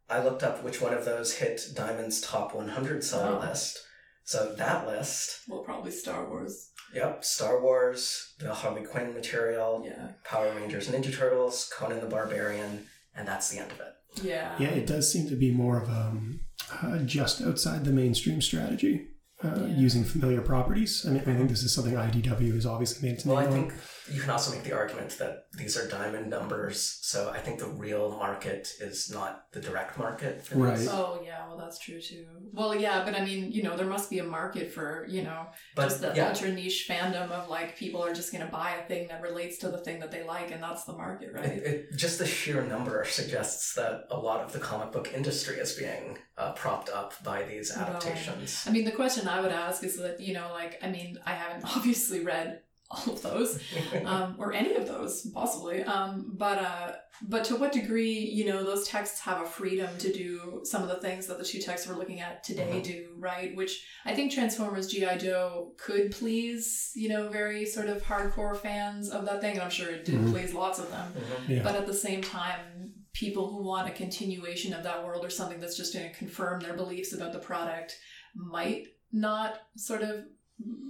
[0.08, 3.46] I looked up which one of those hit Diamond's top 100 seller Oh.
[3.46, 3.78] list.
[4.24, 6.70] So that list, Well, probably Star Wars.
[6.94, 10.12] yep, Star Wars, the Harley Quinn material, Yeah.
[10.24, 13.92] Power Rangers, Ninja Turtles, Conan the Barbarian, and that's the end of it.
[14.22, 14.56] Yeah.
[14.58, 16.40] Yeah, it does seem to be more of a um,
[16.82, 19.08] uh, just outside the mainstream strategy,
[19.44, 19.66] uh, Yeah.
[19.86, 21.04] using familiar properties.
[21.06, 23.52] I mean, I think this is something IDW has obviously made its Well, name I
[23.52, 23.74] think
[24.12, 27.66] you can also make the argument that these are diamond numbers, so I think the
[27.68, 30.76] real market is not the direct market for Right.
[30.78, 30.88] these.
[30.88, 32.26] Oh yeah, well that's true too.
[32.52, 35.46] Well, yeah, but I mean, you know, there must be a market for you know
[35.74, 38.86] But just the yeah, ultra niche fandom of like people are just gonna buy a
[38.88, 41.44] thing that relates to the thing that they like, and that's the market, right?
[41.46, 45.56] It, it, just the sheer number suggests that a lot of the comic book industry
[45.56, 47.88] is being uh, propped up by these Right.
[47.88, 48.64] adaptations.
[48.66, 51.32] I mean, the question I would ask is that you know, like, I mean, I
[51.32, 53.60] haven't obviously read all of those,
[54.04, 56.92] um, or any of those possibly um, but uh,
[57.22, 60.88] but to what degree you know those texts have a freedom to do some of
[60.88, 62.84] the things that the two texts we're looking at today Mhm.
[62.84, 68.02] do right which i think transformers gi joe could please you know very sort of
[68.02, 70.30] hardcore fans of that thing and i'm sure it did Mhm.
[70.32, 71.48] please lots of them Mhm.
[71.56, 71.62] Yeah.
[71.62, 75.60] but at the same time people who want a continuation of that world or something
[75.60, 77.96] that's just going to confirm their beliefs about the product
[78.34, 80.24] might not sort of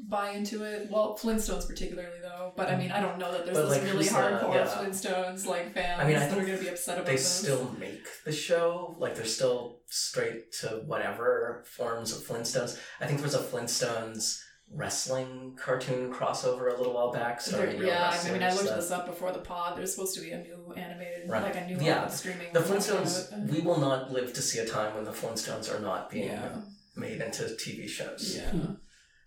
[0.09, 3.57] buy into it well flintstones particularly though but i mean i don't know that there's
[3.57, 4.67] But, this like, really who's the- hardcore yeah.
[4.67, 7.07] flintstones like fans I mean, I that are going to be upset about it.
[7.07, 8.95] they this still make the show.
[8.99, 12.79] Like they're still straight to whatever forms of Flintstones.
[13.01, 14.39] I think there was a Flintstones
[14.73, 17.43] wrestling cartoon crossover a little while back.
[17.45, 19.93] There- starring real yeah i mean i looked that- this up before the pod there's
[19.95, 21.43] supposed to be a new animated Right.
[21.43, 22.07] like a new Yeah.
[22.09, 23.51] streaming The version of Flintstones.
[23.51, 26.57] We will not live to see a time when the Flintstones are not being yeah
[26.97, 28.37] made into TV shows.
[28.37, 28.53] yeah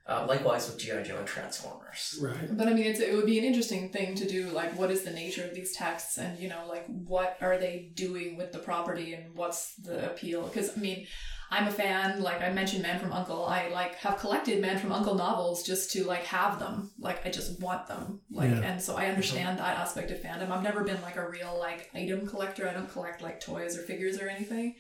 [0.08, 2.18] Uh, likewise with GI Joe and Transformers.
[2.22, 2.56] Right.
[2.58, 4.48] But I mean, it's, it would be an interesting thing to do.
[4.52, 7.92] Like, what is the nature of these texts, and you know, like, what are they
[7.94, 10.44] doing with the property, and what's the appeal?
[10.44, 11.08] Because I mean,
[11.52, 12.22] I'm a fan.
[12.22, 13.46] Like I mentioned, Man from Uncle.
[13.46, 16.92] I like have collected Man from Uncle novels just to like have them.
[17.00, 18.22] Like I just want them.
[18.32, 18.62] Like, Yeah.
[18.62, 20.52] and so I understand that aspect of fandom.
[20.52, 22.68] I've never been like a real like item collector.
[22.70, 24.76] I don't collect like toys or figures or anything.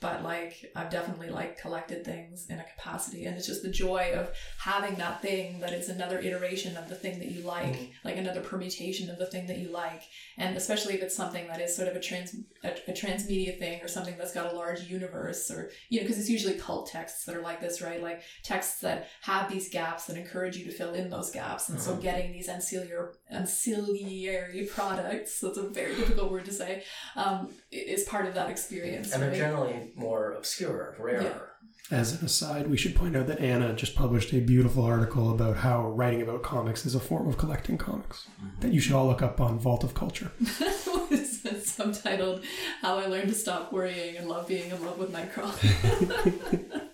[0.00, 4.12] But like I've definitely like collected things in a capacity, and it's just the joy
[4.14, 4.30] of
[4.60, 7.90] having that thing that is another iteration of the thing that you like, Mhm.
[8.04, 10.02] like another permutation of the thing that you like,
[10.36, 13.80] and especially if it's something that is sort of a trans a, a transmedia thing
[13.82, 17.24] or something that's got a large universe, or you know, because it's usually cult texts
[17.24, 18.00] that are like this, right?
[18.00, 21.80] Like texts that have these gaps that encourage you to fill in those gaps, and
[21.80, 22.02] so Mhm.
[22.02, 26.84] getting these ancillary ancillary products that's a very difficult word to say
[27.16, 29.12] um, is part of that experience.
[29.12, 29.87] And they're right?
[29.88, 31.50] Generally more obscure, rarer.
[31.90, 35.56] As an aside, we should point out that Anna just published a beautiful article about
[35.56, 38.60] how writing about comics is a form of collecting comics mm-hmm.
[38.60, 40.30] that you should all look up on Vault of Culture.
[40.38, 42.44] what is it subtitled
[42.82, 46.82] how i learned to stop worrying and love being in love with nightcrawler.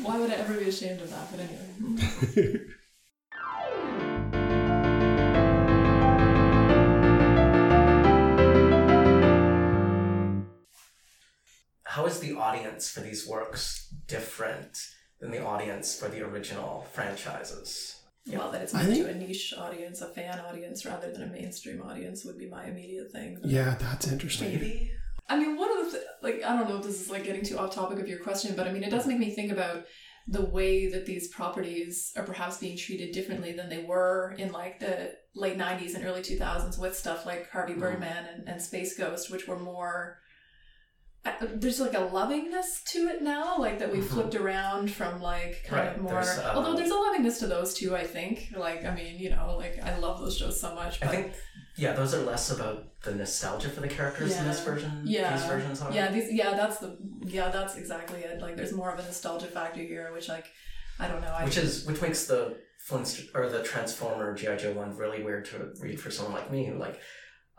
[0.02, 1.30] Why would i ever be ashamed of that?
[1.30, 2.66] But anyway
[11.94, 14.78] How is the audience for these works different
[15.20, 17.96] than the audience for the original franchises?
[18.26, 18.38] Yeah.
[18.38, 21.22] well that it's I meant think- to a niche audience a fan audience rather than
[21.22, 24.50] a mainstream audience would be my immediate thing Yeah, that's interesting.
[24.52, 24.92] Maybe.
[25.28, 27.44] I mean, one of the th- like I don't know if this is like getting
[27.44, 29.84] too off topic of your question, but I mean, it does make me think about
[30.28, 34.78] the way that these properties are perhaps being treated differently than they were in like
[34.78, 37.80] the late '90s and early 2000s with stuff like Harvey Mhm.
[37.80, 40.18] Birdman and, and Space Ghost, which were more.
[41.54, 44.04] There's like a lovingness to it now, like that we Mhm.
[44.08, 46.12] flipped around from like kind Right, of more.
[46.14, 48.48] there's, uh, although there's a lovingness to those too, I think.
[48.56, 51.02] Like I mean, you know, like I love those shows so much.
[51.02, 51.34] I think,
[51.76, 55.02] yeah, those are less about the nostalgia for the characters in this version.
[55.04, 55.36] Yeah.
[55.36, 55.92] These versions are.
[55.92, 58.40] Yeah, these yeah, that's the yeah, that's exactly it.
[58.40, 60.46] Like there's more of a nostalgia factor here, which like
[60.98, 61.32] I don't know.
[61.32, 62.56] I Which is which makes the
[62.88, 66.64] Flintst or the Transformer GI Joe one really weird to read for someone like me
[66.64, 66.98] who like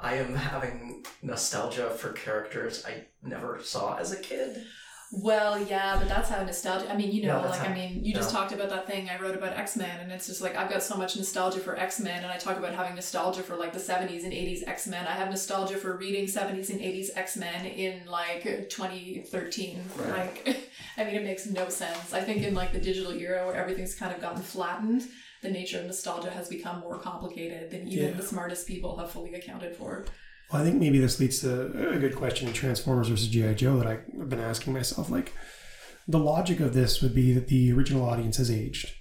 [0.02, 4.66] I am having nostalgia for characters I never saw as a kid.
[5.14, 6.90] well, yeah, but that's how nostalgia.
[6.92, 8.40] I mean, you know, that's like how- I mean, you just yeah.
[8.40, 10.82] talked about that thing I wrote about X Men, and it's just like I've got
[10.82, 13.80] so much nostalgia for X Men, and I talk about having nostalgia for like the
[13.80, 15.06] '70s and '80s X Men.
[15.06, 19.80] I have nostalgia for reading '70s and '80s X Men in like 2013.
[19.98, 20.10] Right.
[20.46, 20.58] Like,
[20.98, 22.14] I mean, it makes no sense.
[22.14, 25.04] I think in like the digital era where everything's kind of gotten flattened.
[25.42, 28.12] The nature of nostalgia has become more complicated than even Yeah.
[28.18, 30.06] the smartest people have fully accounted for.
[30.52, 33.54] Well, I think maybe this leads to a good question in Transformers versus G.I.
[33.54, 35.10] Joe that I've been asking myself.
[35.10, 35.34] Like,
[36.08, 38.92] the logic of this would be that the original audience has aged.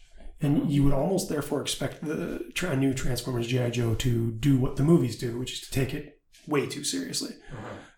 [0.41, 3.71] And you would almost therefore expect the tra- new Transformers G.I.
[3.71, 7.35] Joe to do what the movies do, which is to take it way too seriously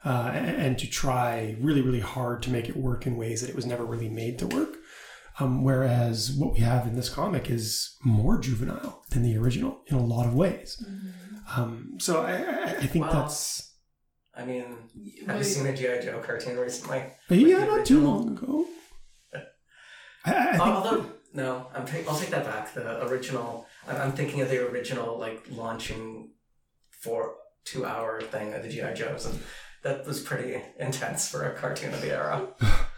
[0.04, 3.48] uh, and, and to try really, really hard to make it work in ways that
[3.50, 4.78] it was never really made to work.
[5.40, 9.96] Um, whereas what we have in this comic is more juvenile than the original in
[9.96, 10.84] a lot of ways.
[11.56, 13.72] Um, so I, I, think that's
[14.34, 14.64] I mean,
[15.26, 17.02] have you seen the GI Joe cartoon recently?
[17.28, 18.66] yeah, not too long ago.
[20.24, 22.72] I, I Although No, I'm ta- I'll take that back.
[22.74, 23.66] The original.
[23.86, 26.30] I'm, I'm thinking of the original, like launching
[26.90, 29.38] for two hour thing of the GI Joes, and
[29.82, 32.48] that was pretty intense for a cartoon of the era.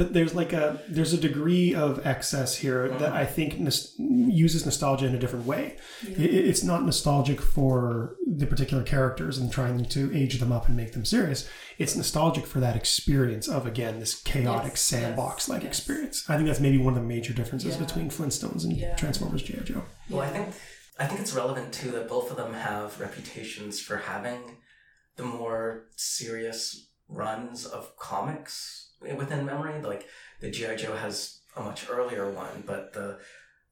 [0.00, 3.16] But there's like a there's a degree of excess here that uh-huh.
[3.22, 5.76] I think nos- uses nostalgia in a different way.
[6.08, 6.16] Yeah.
[6.18, 10.68] I- i- It's not nostalgic for the particular characters and trying to age them up
[10.68, 11.46] and make them serious.
[11.76, 15.78] It's nostalgic for that experience of again this chaotic Yes, sandbox like yes, yes.
[15.78, 16.24] experience.
[16.30, 17.84] I think that's maybe one of the major differences Yeah.
[17.84, 18.96] between Flintstones and Yeah.
[18.96, 19.82] Transformers GI Joe.
[20.08, 20.46] Well, I think
[20.98, 24.56] I think it's relevant too that both of them have reputations for having
[25.16, 29.80] the more serious runs of comics within memory.
[29.82, 30.06] Like
[30.40, 33.18] the GI Joe has a much earlier one, but the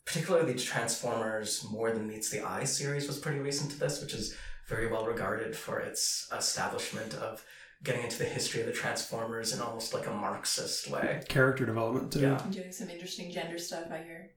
[0.05, 4.15] particularly the Transformers More Than Meets the Eye series was pretty recent to this, which
[4.15, 4.35] is
[4.67, 7.45] very well regarded for its establishment of
[7.83, 11.23] getting into the history of the Transformers in almost like a Marxist way.
[11.29, 12.21] Character development too.
[12.21, 12.41] Yeah.
[12.43, 14.31] I'm doing some interesting gender stuff I hear.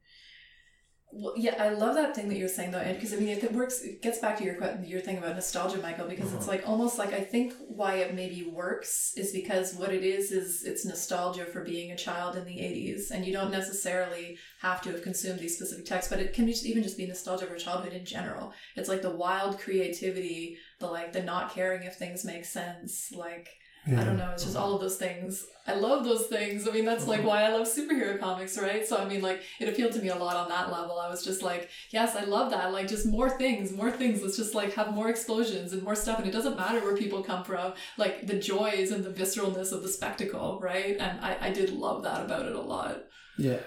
[1.14, 3.52] Well, yeah, I love that thing that you're saying though, Ed, because I mean, it
[3.52, 3.82] works.
[3.82, 6.52] It gets back to your your thing about nostalgia, Michael, because it's mm-hmm.
[6.52, 10.64] like almost like I think why it maybe works is because what it is is
[10.64, 14.92] it's nostalgia for being a child in the '80s, and you don't necessarily have to
[14.92, 17.94] have consumed these specific texts, but it can just, even just be nostalgia for childhood
[17.94, 18.54] in general.
[18.78, 23.50] It's like the wild creativity, the like the not caring if things make sense, like
[23.88, 24.30] I don't know.
[24.32, 25.48] It's just all of those things.
[25.66, 26.68] I love those things.
[26.68, 28.86] I mean, that's like why I love superhero comics, right?
[28.86, 31.00] So, I mean, like, it appealed to me a lot on that level.
[31.00, 32.74] I was just like, yes, I love that.
[32.74, 34.22] Like, just more things, more things.
[34.22, 36.20] Let's just like have more explosions and more stuff.
[36.20, 37.74] And it doesn't matter where people come from.
[37.98, 40.98] Like, the joys and the visceralness of the spectacle, right?
[41.00, 43.06] And I, I did love that about it a lot.
[43.38, 43.60] Yeah.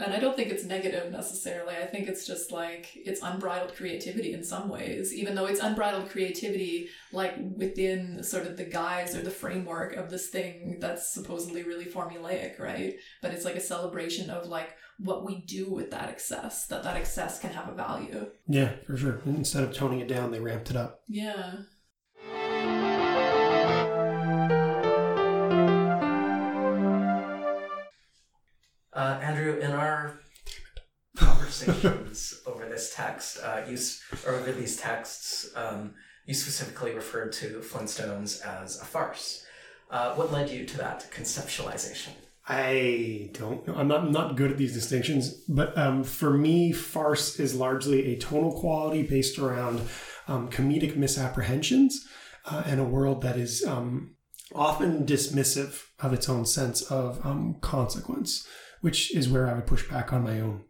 [0.00, 1.76] And I don't think it's negative necessarily.
[1.76, 6.10] I think it's just like it's unbridled creativity in some ways, even though it's unbridled
[6.10, 11.62] creativity like within sort of the guise or the framework of this thing that's supposedly
[11.62, 12.94] really formulaic, right?
[13.20, 16.96] But it's like a celebration of like what we do with that excess, that that
[16.96, 18.30] excess can have a value.
[18.46, 19.20] Yeah, for sure.
[19.26, 21.02] Instead of toning it down, they ramped it up.
[21.08, 21.52] Yeah.
[29.00, 30.20] Uh, Andrew, in our
[31.16, 33.78] conversations over this text, uh, you
[34.26, 35.94] or over these texts, um,
[36.26, 39.46] you specifically referred to Flintstones as a farce.
[39.90, 42.10] Uh, what led you to that conceptualization?
[42.46, 43.74] I don't know.
[43.74, 48.12] I'm not I'm not good at these distinctions, but um, for me, farce is largely
[48.12, 49.80] a tonal quality based around
[50.28, 52.06] um, comedic misapprehensions
[52.44, 54.16] uh, and a world that is um,
[54.54, 58.46] often dismissive of its own sense of um, consequence,
[58.80, 60.64] which is where I would push back on my own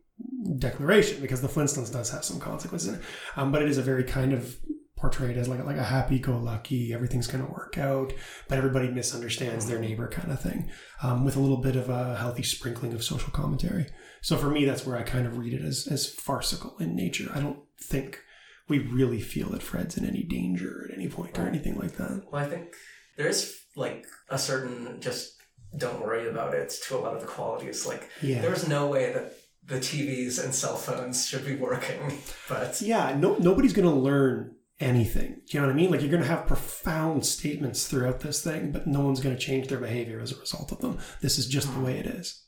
[0.58, 3.02] declaration because the Flintstones does have some consequences in it,
[3.36, 4.56] um, but it is a very kind of
[4.96, 8.12] portrayed as like like a happy-go-lucky, everything's going to work out,
[8.48, 10.70] but everybody misunderstands their neighbor kind of thing,
[11.02, 13.86] um, with a little bit of a healthy sprinkling of social commentary.
[14.20, 17.30] So for me, that's where I kind of read it as as farcical in nature.
[17.34, 18.20] I don't think
[18.68, 22.22] we really feel that Fred's in any danger at any point or anything like that.
[22.30, 22.74] Well, I think
[23.16, 25.39] there is like a certain just
[25.76, 27.86] don't worry about it to a lot of the qualities.
[27.86, 28.40] Like Yeah.
[28.42, 33.36] there's no way that the TVs and cell phones should be working, but Yeah, no,
[33.36, 35.42] nobody's going to learn anything.
[35.46, 35.90] Do you know what I mean?
[35.90, 39.40] Like you're going to have profound statements throughout this thing, but no one's going to
[39.40, 40.98] change their behavior as a result of them.
[41.20, 42.42] This is just the way it is.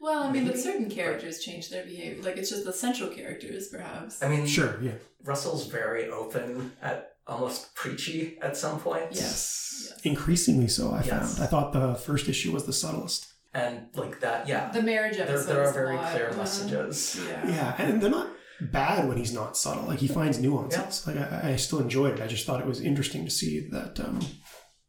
[0.00, 2.22] Well, I mean, but certain characters change their behavior.
[2.22, 4.22] Like, it's just the central characters, perhaps.
[4.22, 4.92] I mean, Sure, yeah.
[5.24, 9.20] Russell's very open at almost preachy at some points.
[9.20, 9.86] Yes.
[9.88, 10.00] yes.
[10.02, 11.08] Increasingly so, I Yes.
[11.08, 11.44] found.
[11.44, 13.26] I thought the first issue was the subtlest.
[13.54, 14.70] And like that, yeah.
[14.70, 15.46] The marriage There, episode.
[15.48, 17.20] there are very lot, clear uh, messages.
[17.26, 17.48] Yeah.
[17.48, 18.28] Yeah, and they're not
[18.60, 19.84] bad when he's not subtle.
[19.84, 21.06] Like he finds nuances.
[21.06, 22.22] Like I, I still enjoyed it.
[22.22, 24.20] I just thought it was interesting to see that um,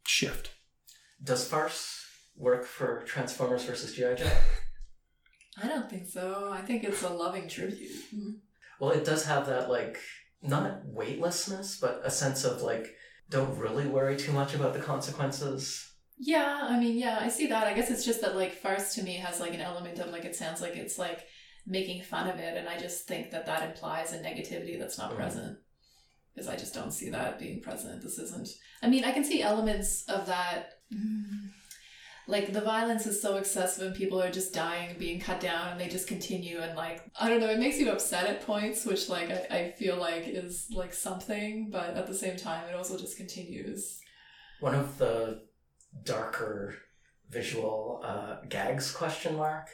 [0.06, 0.50] shift.
[1.22, 2.04] Does farce
[2.36, 4.14] work for Transformers versus G.I.
[4.14, 4.30] Joe?
[5.62, 6.50] I don't think so.
[6.52, 7.90] I think it's a loving tribute.
[8.14, 8.38] Mm.
[8.80, 9.98] Well, it does have that like
[10.42, 12.86] not weightlessness, but a sense of like
[13.30, 15.88] don't really worry too much about the consequences.
[16.18, 17.66] Yeah, I mean, yeah, I see that.
[17.66, 20.24] I guess it's just that like farce to me has like an element of like
[20.24, 21.24] it sounds like it's like
[21.66, 25.12] making fun of it, and I just think that that implies a negativity that's not
[25.12, 25.16] Mhm.
[25.16, 25.58] present
[26.34, 28.02] because I just don't see that being present.
[28.02, 28.48] This isn't.
[28.82, 30.70] I mean, I can see elements of that.
[30.92, 31.50] Mm.
[32.32, 35.68] Like the violence is so excessive and people are just dying and being cut down
[35.68, 38.86] and they just continue and like I don't know, it makes you upset at points,
[38.86, 42.74] which like I, I feel like is like something, but at the same time it
[42.74, 44.00] also just continues.
[44.60, 45.42] One of the
[46.04, 46.74] darker
[47.28, 49.68] visual uh, gags question mark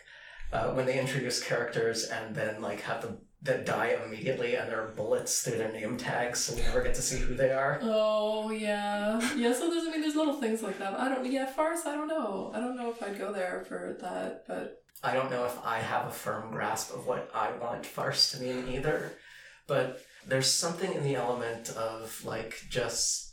[0.52, 4.82] uh, when they introduce characters and then like have the that die immediately and there
[4.82, 7.78] are bullets through their name tags, so we never get to see who they are.
[7.82, 9.52] Oh yeah, yeah.
[9.52, 10.98] So there's, I mean, there's little things like that.
[10.98, 11.86] I don't, yeah, farce.
[11.86, 12.50] I don't know.
[12.54, 15.78] I don't know if I'd go there for that, but I don't know if I
[15.78, 19.12] have a firm grasp of what I want farce to mean either,
[19.68, 23.27] but there's something in the element of like just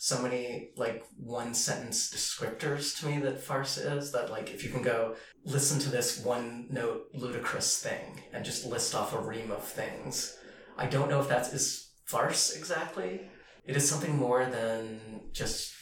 [0.00, 4.70] so many like one sentence descriptors to me that farce is that like if you
[4.70, 9.50] can go listen to this one note ludicrous thing and just list off a ream
[9.50, 10.38] of things
[10.78, 13.28] i don't know if that is is farce exactly
[13.66, 15.74] it is something more than just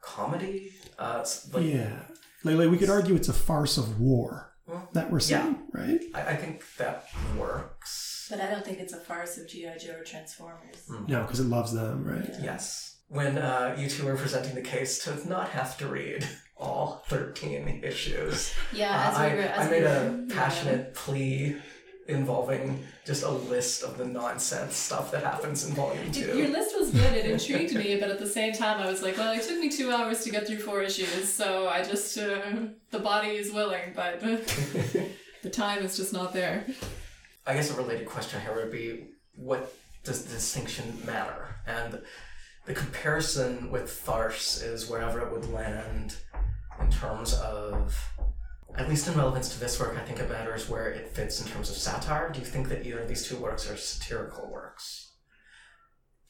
[0.00, 2.02] comedy uh like yeah.
[2.44, 6.00] Like, like we could argue it's a farce of war well, that we're seeing, right?
[6.14, 9.96] I, I think that works but I don't think it's a farce of GI Joe
[9.98, 10.88] or Transformers.
[11.08, 12.28] No, because it loves them, right?
[12.40, 12.95] Yes.
[13.08, 16.26] When uh, you two were presenting the case to not have to read
[16.56, 20.26] all 13 issues, Yeah, uh, as I, we were, as I we made were, a
[20.26, 20.34] yeah.
[20.34, 21.56] passionate plea
[22.08, 26.38] involving just a list of the nonsense stuff that happens in Volume 2.
[26.38, 27.12] Your list was good.
[27.14, 29.68] It intrigued me, but at the same time, I was like, well, it took me
[29.70, 32.40] two hours to get through four issues, so I just uh,
[32.90, 34.20] the body is willing, but
[35.42, 36.66] the time is just not there.
[37.46, 41.56] I guess a related question here would be what does the distinction matter?
[41.66, 42.00] And
[42.66, 46.16] the comparison with farce is wherever it would land
[46.80, 47.96] in terms of,
[48.76, 51.48] at least in relevance to this work, I think it matters where it fits in
[51.48, 52.30] terms of satire.
[52.30, 55.12] Do you think that either of these two works are satirical works?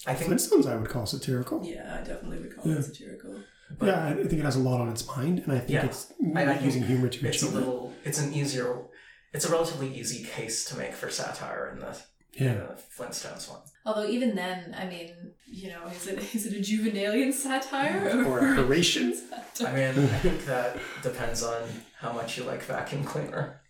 [0.07, 1.65] I think, Flintstones, I would call satirical.
[1.65, 2.79] Yeah, I definitely would call Yeah.
[2.79, 3.41] it satirical.
[3.79, 5.87] but yeah, I think it has a lot on its mind, and I think Yeah.
[5.87, 7.59] it's I- I think using humor to it's a achieve it.
[7.59, 8.83] little, it's an easier,
[9.33, 12.55] it's a relatively easy case to make for satire in the, in Yeah.
[12.55, 13.61] the Flintstones one.
[13.85, 15.13] Although even then, I mean,
[15.47, 19.15] you know, is it is it a juvenalian satire Or a Horatian.
[19.61, 21.63] I mean, I think that depends on
[21.99, 23.61] how much you like vacuum cleaner.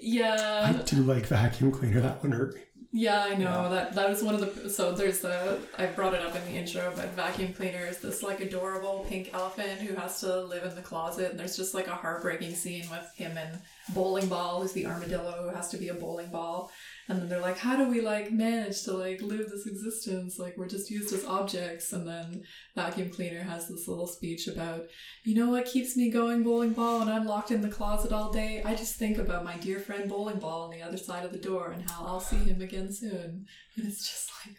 [0.00, 2.00] Yeah, I do like vacuum cleaner.
[2.00, 2.60] That one hurt me.
[2.92, 3.68] yeah, I know Yeah.
[3.68, 4.70] that that was one of the.
[4.70, 8.22] So there's the I brought it up in the intro, but vacuum cleaner is this
[8.22, 11.88] like adorable pink elephant who has to live in the closet, and there's just like
[11.88, 13.58] a heartbreaking scene with him and
[13.94, 16.70] bowling ball, who's the armadillo who has to be a bowling ball.
[17.08, 20.38] And then they're like, how do we like manage to like live this existence?
[20.38, 21.92] Like we're just used as objects.
[21.92, 22.42] And then
[22.74, 24.82] vacuum cleaner has this little speech about,
[25.24, 28.30] you know what keeps me going, bowling ball, and I'm locked in the closet all
[28.30, 28.62] day.
[28.62, 31.38] I just think about my dear friend bowling ball on the other side of the
[31.38, 33.46] door and how I'll see him again soon.
[33.76, 34.56] And it's just like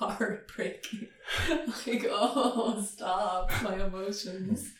[0.00, 1.08] heartbreaking.
[1.50, 4.72] like, oh, stop my emotions.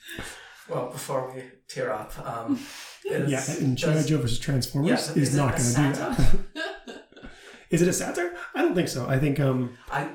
[0.68, 2.54] Well, before we tear up, um,
[3.04, 4.02] is, yeah, and G.I.
[4.04, 6.66] Joe versus Transformers Yes, is, is not going to do that.
[7.70, 8.34] is it a satire?
[8.54, 9.06] I don't think so.
[9.08, 10.08] I think um, I,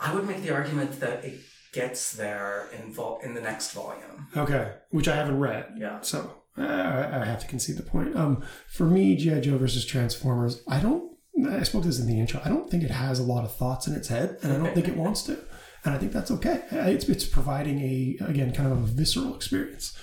[0.00, 1.40] I would make the argument that it
[1.72, 4.26] gets there in vol- in the next volume.
[4.36, 5.74] okay, which I haven't read.
[5.78, 6.00] Yeah.
[6.02, 8.14] So uh, I I have to concede the point.
[8.16, 11.10] Um, for me, GI Joe versus Transformers, I don't.
[11.48, 12.40] I spoke to this in the intro.
[12.44, 14.74] I don't think it has a lot of thoughts in its head, and I don't
[14.74, 15.38] think it wants to.
[15.84, 16.62] And I think that's okay.
[16.70, 19.96] It's it's providing a again kind of a visceral experience.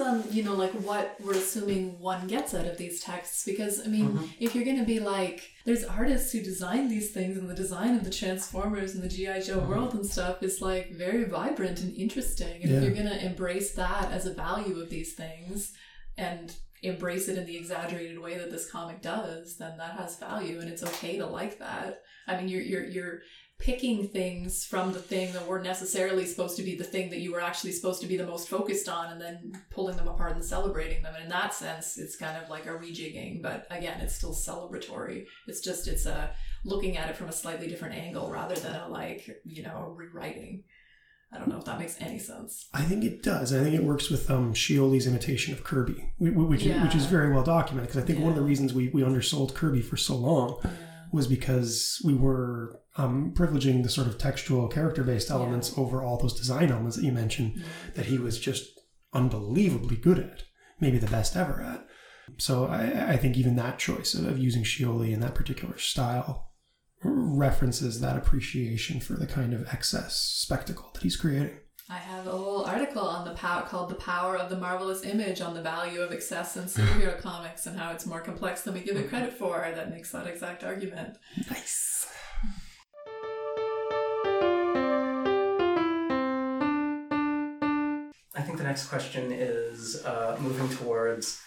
[0.00, 3.44] Depends on, you know, like what we're assuming one gets out of these texts.
[3.44, 4.24] Because, I mean, mm-hmm.
[4.38, 7.96] if you're going to be like, there's artists who design these things, and the design
[7.96, 9.40] of the Transformers and the G.I.
[9.40, 9.68] Joe mm-hmm.
[9.68, 12.62] world and stuff is like very vibrant and interesting.
[12.62, 12.76] And Yeah.
[12.78, 15.72] if you're going to embrace that as a value of these things
[16.16, 20.60] and embrace it in the exaggerated way that this comic does, then that has value
[20.60, 22.02] and it's okay to like that.
[22.26, 23.18] I mean, you're, you're, you're,
[23.60, 27.30] picking things from the thing that weren't necessarily supposed to be the thing that you
[27.32, 30.44] were actually supposed to be the most focused on and then pulling them apart and
[30.44, 34.14] celebrating them and in that sense it's kind of like a rejigging but again it's
[34.16, 36.30] still celebratory it's just it's a
[36.64, 40.62] looking at it from a slightly different angle rather than a like you know rewriting
[41.32, 43.52] i don't know if that makes any sense I think it does.
[43.52, 46.82] I think it works with um, Scioli's imitation of Kirby, wh- wh- which, Yeah.
[46.82, 47.88] which is very well documented.
[47.90, 50.60] Because I think one of the reasons we, we undersold Kirby for so long
[51.12, 56.18] was because we were um, privileging the sort of textual character based elements over all
[56.18, 57.64] those design elements that you mentioned
[57.94, 58.68] that he was just
[59.12, 60.42] unbelievably good at,
[60.80, 61.86] maybe the best ever at.
[62.38, 66.50] So I, I think even that choice of using Scioli in that particular style
[67.02, 71.58] references that appreciation for the kind of excess spectacle that he's creating.
[71.88, 75.40] I have a whole article on the power called "The Power of the Marvelous Image"
[75.40, 78.80] on the value of excess in superhero comics and how it's more complex than we
[78.80, 79.68] give it credit for.
[79.74, 81.16] That makes that exact argument.
[81.50, 81.89] Nice.
[88.70, 91.40] Next question is uh, moving towards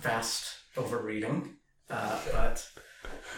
[0.00, 1.54] vast overreading,
[1.90, 2.66] uh, but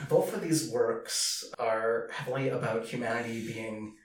[0.09, 3.97] both of these works are heavily about humanity being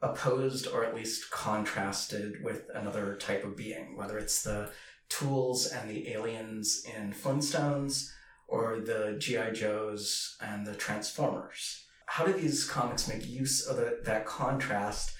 [0.00, 4.70] opposed or at least contrasted with another type of being, whether it's the
[5.10, 8.08] tools and the aliens in Flintstones
[8.48, 11.84] or the GI Joes and the Transformers.
[12.06, 15.14] How do these comics make use of the, that contrast?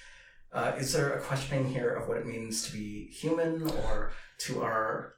[0.53, 4.63] Uh, is there a questioning here of what it means to be human, or to
[4.63, 5.15] our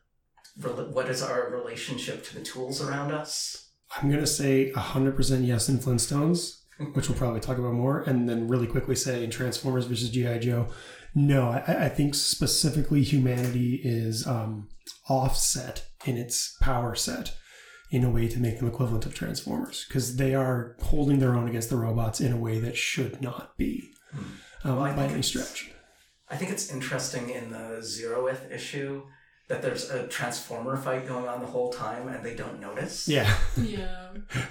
[0.91, 3.71] what is our relationship to the tools around us?
[3.97, 6.59] I'm going to say 100% yes in Flintstones,
[6.93, 10.39] which we'll probably talk about more, and then really quickly say in Transformers versus G.I.
[10.39, 10.67] Joe,
[11.15, 14.69] no, I, I think specifically humanity is um,
[15.07, 17.36] offset in its power set
[17.91, 21.47] in a way to make them equivalent of Transformers because they are holding their own
[21.47, 23.89] against the robots in a way that should not be
[24.64, 25.72] um, Well, I by think any it's- stretch.
[26.32, 29.03] I think it's interesting in the zeroth issue
[29.47, 33.07] that there's a Transformer fight going on the whole time and they don't notice.
[33.07, 34.10] Yeah, Yeah.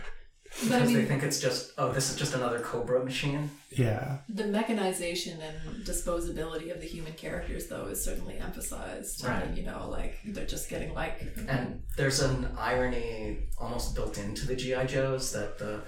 [0.51, 3.51] Because I they think it's just, oh, this is just another Cobra machine.
[3.71, 9.25] yeah, the mechanization and disposability of the human characters, though, is certainly emphasized.
[9.27, 9.57] I mean, Right.
[9.59, 11.21] you know, like they're just getting like.
[11.47, 14.87] And there's an irony almost built into the G.I.
[14.87, 15.83] Joes that the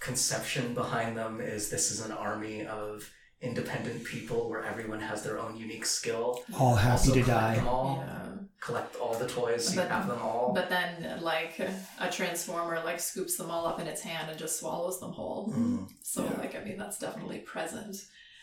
[0.00, 3.08] conception behind them is this is an army of
[3.40, 6.42] independent people where everyone has their own unique skill.
[6.58, 7.56] all happy Also to die.
[7.56, 8.02] them all.
[8.06, 8.20] yeah.
[8.60, 10.52] Collect all the toys, so But- you have them all.
[10.54, 11.58] But then, like,
[12.00, 15.52] a transformer, like, scoops them all up in its hand and just swallows them whole.
[15.52, 15.88] Mm.
[16.02, 16.38] So, Yeah.
[16.38, 17.96] like, I mean, that's definitely present.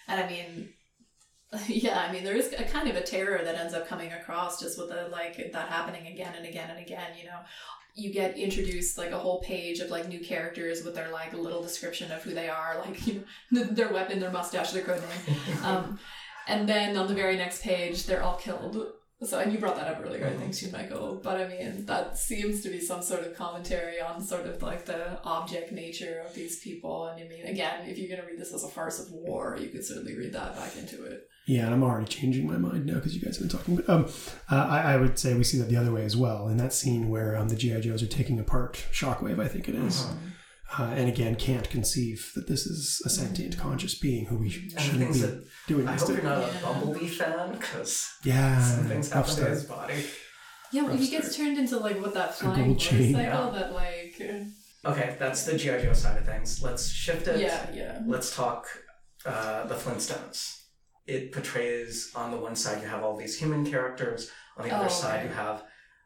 [0.07, 0.73] And I mean,
[1.67, 4.59] yeah, I mean, there is a kind of a terror that ends up coming across
[4.59, 7.39] just with the, like, that happening again and again and again, you know.
[7.95, 11.61] You get introduced like a whole page of like new characters with their like little
[11.61, 15.37] description of who they are, like you know, their weapon, their mustache, their code name.
[15.63, 15.99] Um,
[16.47, 18.93] and then on the very next page, they're all killed.
[19.23, 21.19] So, and you brought that up earlier, I think, too, Michael.
[21.21, 24.85] But I mean, that seems to be some sort of commentary on sort of like
[24.85, 27.05] the object nature of these people.
[27.05, 29.57] And I mean, again, if you're going to read this as a farce of war,
[29.59, 31.27] you could certainly read that back into it.
[31.47, 33.75] Yeah, and I'm already changing my mind now because you guys have been talking.
[33.75, 34.05] But um,
[34.49, 36.71] uh, I, I would say we see that the other way as well in that
[36.71, 39.39] scene where um, the GI Joes are taking apart Shockwave.
[39.39, 40.01] I think it is.
[40.03, 40.17] Mhm.
[40.79, 44.71] Uh, and again, can't conceive that this is a sentient, conscious being who we sh-
[44.77, 46.15] shouldn't things be that doing I this hope to.
[46.15, 46.59] you're not Yeah.
[46.59, 50.05] a Bumblebee fan because Yeah, some things happen to his body.
[50.71, 53.11] Yeah, well, he gets turned into like what that flying gold chain.
[53.11, 53.59] motorcycle Yeah.
[53.59, 54.21] that like.
[54.85, 56.61] Okay, that's the GI Joe side of things.
[56.63, 57.41] Let's shift it.
[57.41, 57.99] Yeah, yeah.
[58.07, 58.67] Let's talk
[59.25, 60.60] uh, the Flintstones.
[61.05, 64.81] It portrays on the one side you have all these human characters, on the Oh,
[64.81, 65.25] other side right.
[65.25, 65.63] you have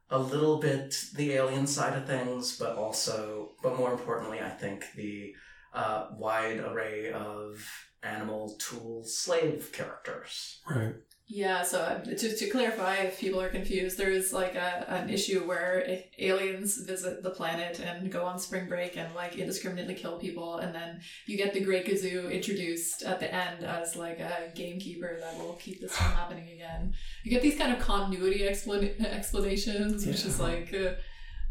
[0.09, 4.85] a little bit the alien side of things, but also, but more importantly, I think
[4.95, 5.35] the
[5.73, 7.67] uh, wide array of
[8.03, 10.61] animal tool slave characters.
[10.69, 10.95] Right.
[11.27, 15.09] Yeah, so uh, to, to clarify, if people are confused, there is like a, an
[15.09, 20.19] issue where aliens visit the planet and go on spring break and like indiscriminately kill
[20.19, 24.51] people, and then you get the Great Gazoo introduced at the end as like a
[24.53, 26.93] gamekeeper that will keep this from happening again.
[27.23, 30.73] You get these kind of continuity explan- explanations, which is like.
[30.73, 30.93] Uh,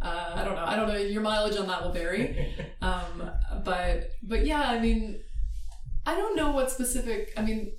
[0.01, 0.65] uh, I don't know.
[0.65, 0.97] I don't know.
[0.97, 2.55] Your mileage on that will vary.
[2.83, 3.31] Um,
[3.65, 5.19] but but yeah, I mean,
[6.05, 7.33] I don't know what specific.
[7.35, 7.73] I mean,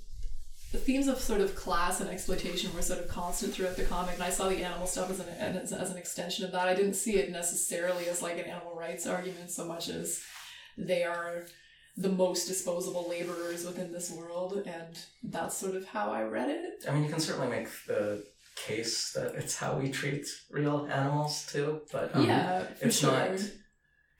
[0.72, 4.14] the themes of sort of class and exploitation were sort of constant throughout the comic,
[4.14, 6.68] and I saw the animal stuff as an as, as an extension of that.
[6.68, 10.22] I didn't see it necessarily as like an animal rights argument so much as
[10.76, 11.46] they are
[11.96, 16.84] the most disposable laborers within this world, and that's sort of how I read it.
[16.88, 18.24] I mean, you can certainly make the
[18.56, 23.12] case that it's how we treat real animals too, but um, yeah, it's sure.
[23.12, 23.40] not.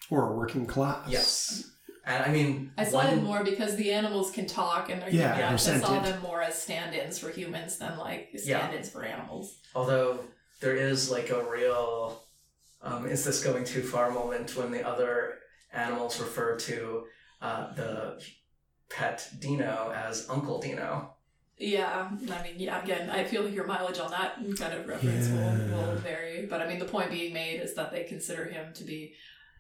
[0.09, 1.09] Or a working class.
[1.09, 1.71] Yes,
[2.07, 5.11] and I mean, I saw one- it more because the animals can talk, and they're
[5.11, 9.59] Yeah, yeah, I saw them more as stand-ins for humans than like stand-ins for animals.
[9.75, 10.21] Although
[10.61, 12.23] there is like a real,
[12.81, 15.39] um, is this going too far moment when the other
[15.73, 17.07] animals refer to
[17.43, 18.23] uh, the
[18.89, 21.13] pet Dino as Uncle Dino.
[21.59, 22.83] Yeah, I mean, yeah.
[22.83, 26.61] Again, I feel like your mileage on that kind of reference will, will vary, but
[26.61, 29.15] I mean, the point being made is that they consider him to be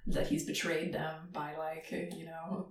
[0.06, 2.68] that he's betrayed them by like you know.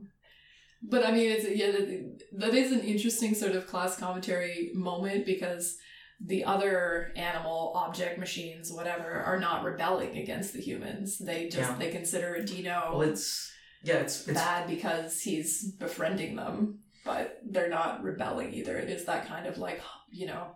[0.83, 5.25] But I mean, it's yeah, that, that is an interesting sort of class commentary moment
[5.25, 5.77] because
[6.21, 11.77] the other animal object machines whatever are not rebelling against the humans they just Yeah.
[11.77, 13.51] they consider a dino Well, it's
[13.83, 18.77] yeah, it's it's bad because he's befriending them, but they're not rebelling either.
[18.77, 20.55] It is that kind of like, you know,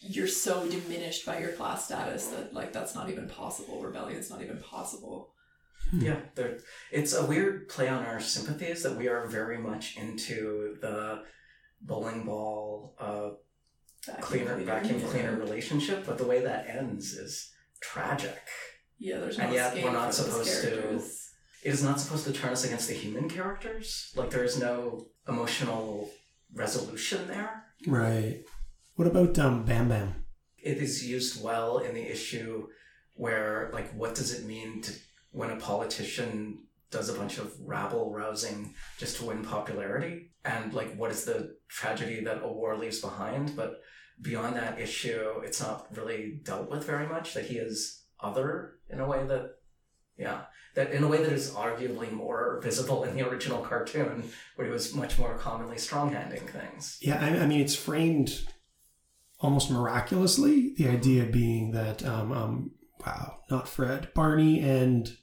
[0.00, 3.80] you're so diminished by your class status that like that's not even possible.
[3.82, 5.33] Rebellion's not even possible.
[5.92, 6.16] Yeah.
[6.92, 11.22] It's a weird play on our sympathies that we are very much into the
[11.80, 13.30] bowling ball, uh,
[14.06, 17.50] Vacuum cleaner, vacuum cleaner relationship, but the way that ends is
[17.80, 18.38] tragic.
[18.98, 21.30] Yeah, there's no And yet escape we're not for those supposed to- characters.
[21.64, 24.12] it is not supposed to turn us against the human characters.
[24.14, 26.10] Like there is no emotional
[26.54, 27.64] resolution there.
[27.86, 28.42] Right.
[28.96, 30.24] What about um, Bam Bam?
[30.58, 32.68] It is used well in the issue
[33.14, 34.92] where like what does it mean to
[35.34, 36.60] when a politician
[36.90, 41.56] does a bunch of rabble rousing just to win popularity and like what is the
[41.68, 43.80] tragedy that a war leaves behind but
[44.22, 49.00] beyond that issue it's not really dealt with very much that he is other in
[49.00, 49.56] a way that
[50.16, 50.42] yeah
[50.76, 54.22] that in a way that is arguably more visible in the original cartoon
[54.54, 58.46] where he was much more commonly strong-handing things Yeah, I, I mean, it's framed
[59.40, 60.74] almost miraculously.
[60.76, 62.70] The idea being that, um, um,
[63.04, 65.16] wow, not Fred, Barney and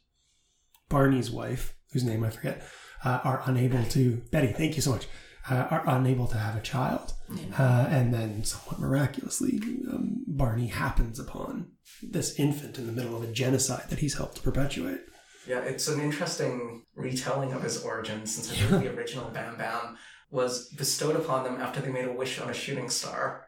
[0.92, 2.62] Barney's wife, whose name I forget,
[3.04, 5.08] uh, are unable to, Betty, thank you so much,
[5.50, 7.14] uh, are unable to have a child.
[7.58, 9.60] Uh, and then, somewhat miraculously,
[9.92, 11.72] um, Barney happens upon
[12.04, 15.00] this infant in the middle of a genocide that he's helped to perpetuate.
[15.48, 19.98] Yeah, it's an interesting retelling of his origins since I think the original Bam Bam
[20.30, 23.48] was bestowed upon them after they made a wish on a shooting star.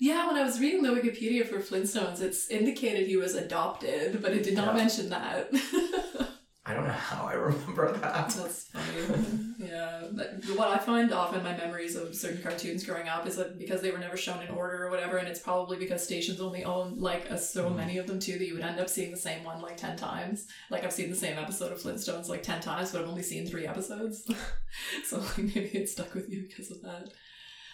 [0.00, 4.32] Yeah, when I was reading the Wikipedia for Flintstones, it's indicated he was adopted, but
[4.32, 4.80] it did not Yeah.
[4.82, 5.50] mention that.
[6.70, 8.30] I don't know how I remember that.
[8.30, 9.54] That's funny.
[9.58, 10.04] yeah.
[10.12, 13.80] But what I find often my memories of certain cartoons growing up is that because
[13.82, 16.98] they were never shown in order or whatever, and it's probably because stations only own
[16.98, 17.76] like a, so Mm.
[17.76, 19.96] many of them too that you would end up seeing the same one like 10
[19.96, 20.46] times.
[20.70, 23.46] Like I've seen the same episode of Flintstones like 10 times, but I've only seen
[23.46, 24.30] three episodes.
[25.04, 27.08] so like maybe it stuck with you because of that.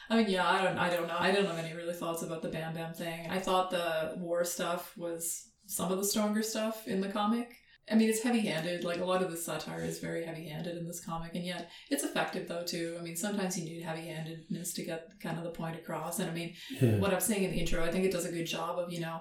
[0.08, 1.16] I mean, yeah, I don't, I don't know.
[1.18, 3.28] I don't have any really thoughts about the Bam Bam thing.
[3.28, 7.56] I thought the war stuff was some of the stronger stuff in the comic.
[7.90, 8.82] I mean, it's heavy handed.
[8.84, 11.70] Like, a lot of the satire is very heavy handed in this comic, and yet
[11.90, 12.96] it's effective, though, too.
[12.98, 16.18] I mean, sometimes you need heavy handedness to get kind of the point across.
[16.18, 16.96] And I mean, Yeah.
[16.98, 19.00] what I'm saying in the intro, I think it does a good job of, you
[19.00, 19.20] know,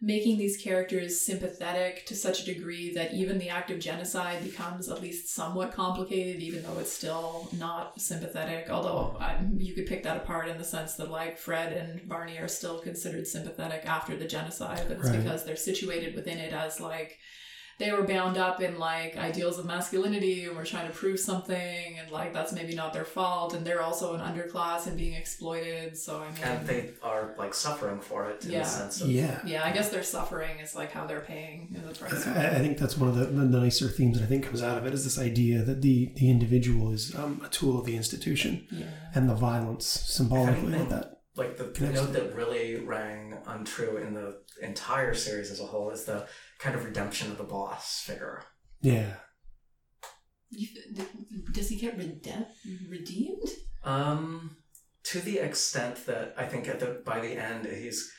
[0.00, 4.88] making these characters sympathetic to such a degree that even the act of genocide becomes
[4.88, 8.68] at least somewhat complicated, even though it's still not sympathetic.
[8.70, 12.38] Although I, you could pick that apart in the sense that, like, Fred and Barney
[12.38, 15.20] are still considered sympathetic after the genocide, but it's Right.
[15.22, 17.18] because they're situated within it as, like,
[17.78, 21.98] they were bound up in like ideals of masculinity and were trying to prove something
[21.98, 25.96] and like that's maybe not their fault and they're also an underclass and being exploited
[25.96, 28.60] so i mean And they are like suffering for it in Yeah.
[28.60, 29.40] the sense of Yeah.
[29.46, 32.58] yeah i guess their suffering is like how they're paying in the price I, I
[32.58, 34.92] think that's one of the, the nicer themes that I think comes out of it
[34.92, 38.86] is this idea that the, the individual is um, a tool of the institution yeah
[39.14, 41.20] and the violence symbolically of that.
[41.36, 45.90] like the, the note that really rang untrue in the entire series as a whole
[45.90, 46.26] is the
[46.58, 48.42] kind of redemption of the boss figure.
[48.80, 49.14] Yeah.
[50.50, 50.68] You-
[51.52, 52.46] does he get redem-
[52.88, 53.48] redeemed
[53.84, 54.56] Um,
[55.04, 58.10] to the extent that I think at the by the end he's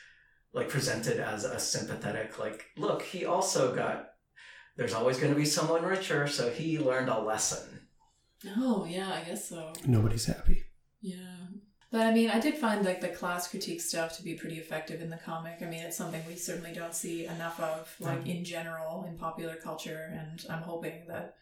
[0.52, 4.08] like presented as a sympathetic like look he also got
[4.76, 7.86] there's always going to be someone richer so he learned a lesson.
[8.56, 10.64] oh yeah i guess so Nobody's happy.
[11.02, 11.46] Yeah.
[11.92, 15.02] But I mean, I did find like the class critique stuff to be pretty effective
[15.02, 15.58] in the comic.
[15.60, 18.38] I mean, it's something we certainly don't see enough of, like mm.
[18.38, 20.12] in general, in popular culture.
[20.16, 21.34] And I'm hoping that,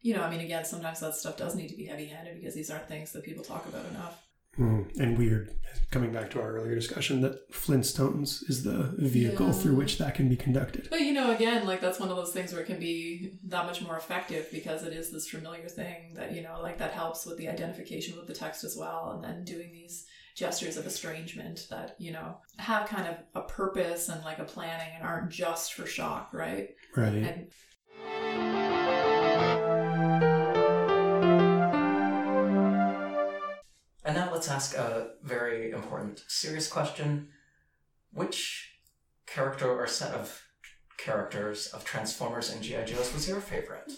[0.00, 2.54] you know, I mean, again, sometimes that stuff does need to be heavy handed because
[2.54, 4.20] these aren't things that people talk about enough.
[4.58, 4.98] Mm.
[4.98, 5.50] And weird,
[5.90, 9.52] coming back to our earlier discussion, that Flintstones is the vehicle Yeah.
[9.52, 10.88] through which that can be conducted.
[10.90, 13.64] But you know, again, like that's one of those things where it can be that
[13.66, 17.24] much more effective because it is this familiar thing that, you know, like that helps
[17.24, 19.12] with the identification with the text as well.
[19.14, 24.08] And then doing these gestures of estrangement that, you know, have kind of a purpose
[24.08, 26.70] and like a planning and aren't just for shock, right?
[26.96, 27.12] Right.
[27.14, 27.48] And
[34.42, 37.28] let's ask a very important, serious question.
[38.12, 38.72] Which
[39.24, 40.42] character or set of
[40.98, 42.82] characters of Transformers and G.I.
[42.82, 43.92] Joes was your favorite?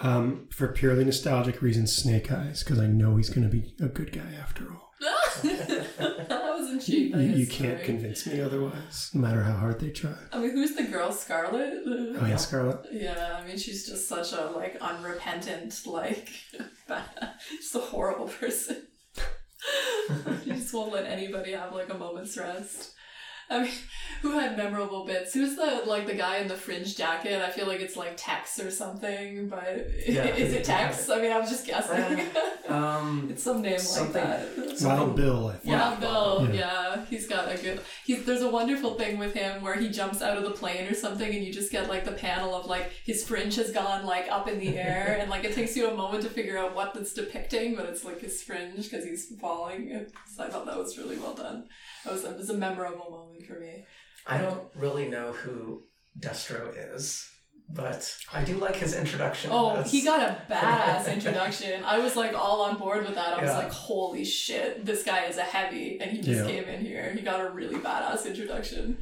[0.00, 3.88] Um, for purely nostalgic reasons, Snake Eyes, because I know he's going to be a
[3.88, 4.94] good guy after all.
[5.42, 7.14] that wasn't cheap.
[7.14, 7.84] You, you can't right?
[7.84, 10.14] convince me otherwise, no matter how hard they try.
[10.32, 11.82] I mean, who's the girl, Scarlett?
[11.86, 12.80] Oh yeah, Scarlett.
[12.90, 16.30] Yeah, I mean, she's just such a like unrepentant, like
[17.58, 18.88] just a horrible person.
[20.44, 22.92] she just won't let anybody have like a moment's rest.
[23.50, 23.72] I mean,
[24.22, 25.32] who had memorable bits?
[25.32, 27.40] Who's the like the guy in the fringe jacket?
[27.42, 31.08] I feel like it's like Tex or something, but Yeah, is it Tex?
[31.08, 32.26] I mean, I was just guessing.
[32.68, 34.82] Um, it's some name something- like that.
[34.82, 35.64] Wild Bill, I think.
[35.64, 36.00] Yeah, Yeah.
[36.00, 36.48] Bill.
[36.52, 36.54] Yeah.
[36.96, 37.04] Yeah.
[37.06, 37.80] he's got a good.
[38.04, 40.92] He's there's a wonderful thing with him where he jumps out of the plane or
[40.94, 44.26] something, and you just get like the panel of like his fringe has gone like
[44.30, 46.92] up in the air, and like it takes you a moment to figure out what
[46.92, 50.06] that's depicting, but it's like his fringe because he's falling.
[50.26, 51.64] So I thought that was really well done.
[52.08, 53.84] That was it was a memorable moment for me.
[54.26, 55.82] I don't really know who
[56.18, 57.28] Destro is,
[57.68, 59.50] but I do like his introduction.
[59.52, 61.84] Oh, as- he got a badass introduction.
[61.84, 63.38] I was like all on board with that.
[63.38, 63.58] I was Yeah.
[63.58, 66.50] like, holy shit, this guy is a heavy, and he just Yeah.
[66.50, 67.02] came in here.
[67.02, 68.98] And he got a really badass introduction.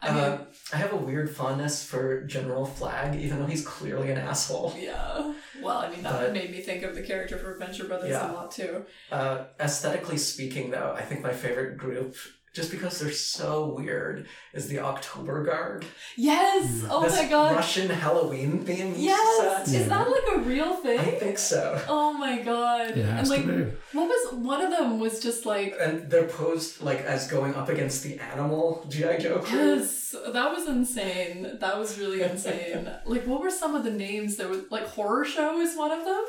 [0.00, 4.10] I mean, Uh, I have a weird fondness for General Flagg, even though he's clearly
[4.10, 4.74] an asshole.
[4.78, 5.34] yeah.
[5.60, 8.30] Well, I mean, that but- made me think of the character for Adventure Brothers Yeah.
[8.30, 8.86] a lot too.
[9.10, 12.14] Uh, aesthetically speaking, though, I think my favorite group,
[12.54, 15.84] just because they're so weird, is the October Guard.
[16.16, 16.82] Yes.
[16.82, 16.88] Mm.
[16.90, 17.56] Oh this my god.
[17.56, 18.94] Russian Halloween theme.
[18.96, 19.66] yes.
[19.66, 19.74] set.
[19.80, 20.98] Is that like a real thing?
[20.98, 21.80] I think so.
[21.88, 22.90] Oh my god.
[22.90, 23.72] It and has like, to be.
[23.92, 25.74] what was one of them was just like.
[25.80, 29.58] And they're posed like as going up against the animal GI Joe crew.
[29.58, 31.58] Yes, that was insane.
[31.60, 32.90] That was really insane.
[33.04, 34.36] like, what were some of the names?
[34.36, 36.24] There was like Horrorshow is one of them.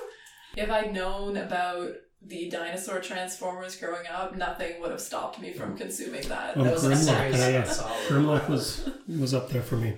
[0.57, 1.91] If I'd known about
[2.21, 5.75] the dinosaur transformers growing up, nothing would have stopped me from oh.
[5.75, 6.57] consuming that.
[6.57, 7.83] Oh, That was a Grimlock, series yeah, yeah.
[8.09, 9.97] Grimlock was was up there for me.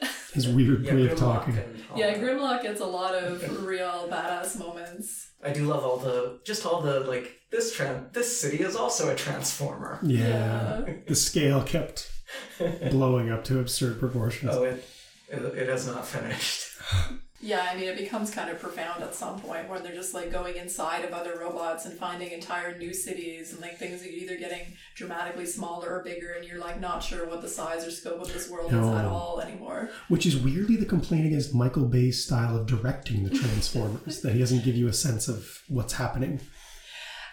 [0.34, 1.58] His weird Yeah, way of talking.
[1.94, 2.18] yeah.
[2.18, 5.30] Grimlock gets a lot of real badass moments.
[5.44, 9.10] I do love all the just all the like this tran this city is also
[9.10, 9.98] a transformer.
[10.02, 10.84] Yeah.
[11.06, 12.10] The scale kept
[12.90, 14.50] blowing up to absurd proportions.
[14.54, 14.84] Oh, it,
[15.28, 16.66] it it has not finished.
[17.44, 20.30] Yeah, I mean, it becomes kind of profound at some point where they're just like
[20.30, 24.12] going inside of other robots and finding entire new cities and like things that are
[24.12, 27.90] either getting dramatically smaller or bigger, and you're like not sure what the size or
[27.90, 29.90] scope of this world is at all anymore.
[30.06, 34.38] Which is weirdly the complaint against Michael Bay's style of directing the Transformers, that he
[34.38, 36.40] doesn't give you a sense of what's happening.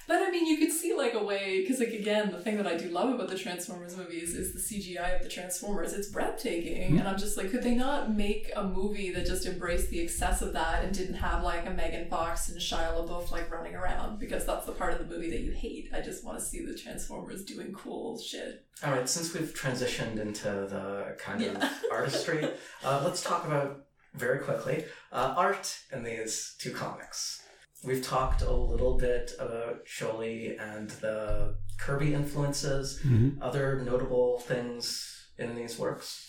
[0.08, 2.78] But I mean, you could like a way because like again, the thing that I
[2.78, 5.94] do love about the Transformers movies is the CGI of the Transformers.
[5.94, 9.90] It's breathtaking, and I'm just like, could they not make a movie that just embraced
[9.90, 13.52] the excess of that and didn't have like a Megan Fox and Shia LaBeouf like
[13.52, 15.90] running around because that's the part of the movie that you hate.
[15.94, 18.66] I just want to see the Transformers doing cool shit.
[18.86, 21.70] All right, since we've transitioned into the kind of Yeah.
[21.92, 22.48] artistry,
[22.84, 23.86] uh, let's talk about
[24.16, 27.42] very quickly uh, art in these two comics.
[27.84, 33.38] We've talked a little bit about Scioli and the Kirby influences, Mhm.
[33.42, 35.06] other notable things
[35.38, 36.26] in these works.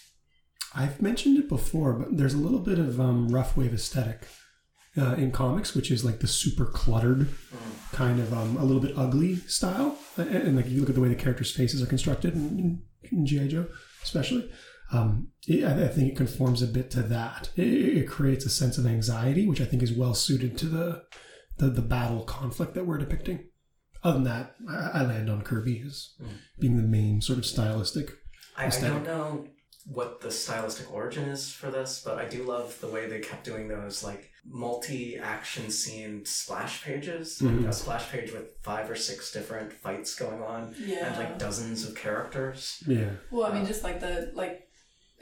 [0.75, 4.29] I've mentioned it before, but there's a little bit of um, rough wave aesthetic
[4.97, 7.29] uh, in comics, which is like the super cluttered,
[7.93, 9.99] kind of um, a little bit ugly style.
[10.17, 12.83] And, and like you look at the way the characters' faces are constructed in, in,
[13.11, 13.67] in GI Joe,
[14.05, 14.51] especially.
[14.93, 17.51] Um, it, I I think it conforms a bit to that.
[17.57, 17.67] It,
[17.99, 21.03] it creates a sense of anxiety, which I think is well suited to the
[21.61, 23.45] the, the battle conflict that we're depicting.
[24.03, 26.29] Other than that, I, I land on Kirby as Mm.
[26.59, 28.11] being the main sort of stylistic.
[28.57, 29.47] I, I don't know
[29.87, 33.45] what the stylistic origin is for this, but I do love the way they kept
[33.45, 34.31] doing those like
[34.85, 37.39] multi-action scene splash pages.
[37.41, 37.69] Mhm.
[37.69, 41.07] A splash page with five or six different fights going on Yeah.
[41.09, 42.83] and like dozens of characters.
[42.87, 43.11] Yeah.
[43.31, 44.67] Well, I mean, just like the like.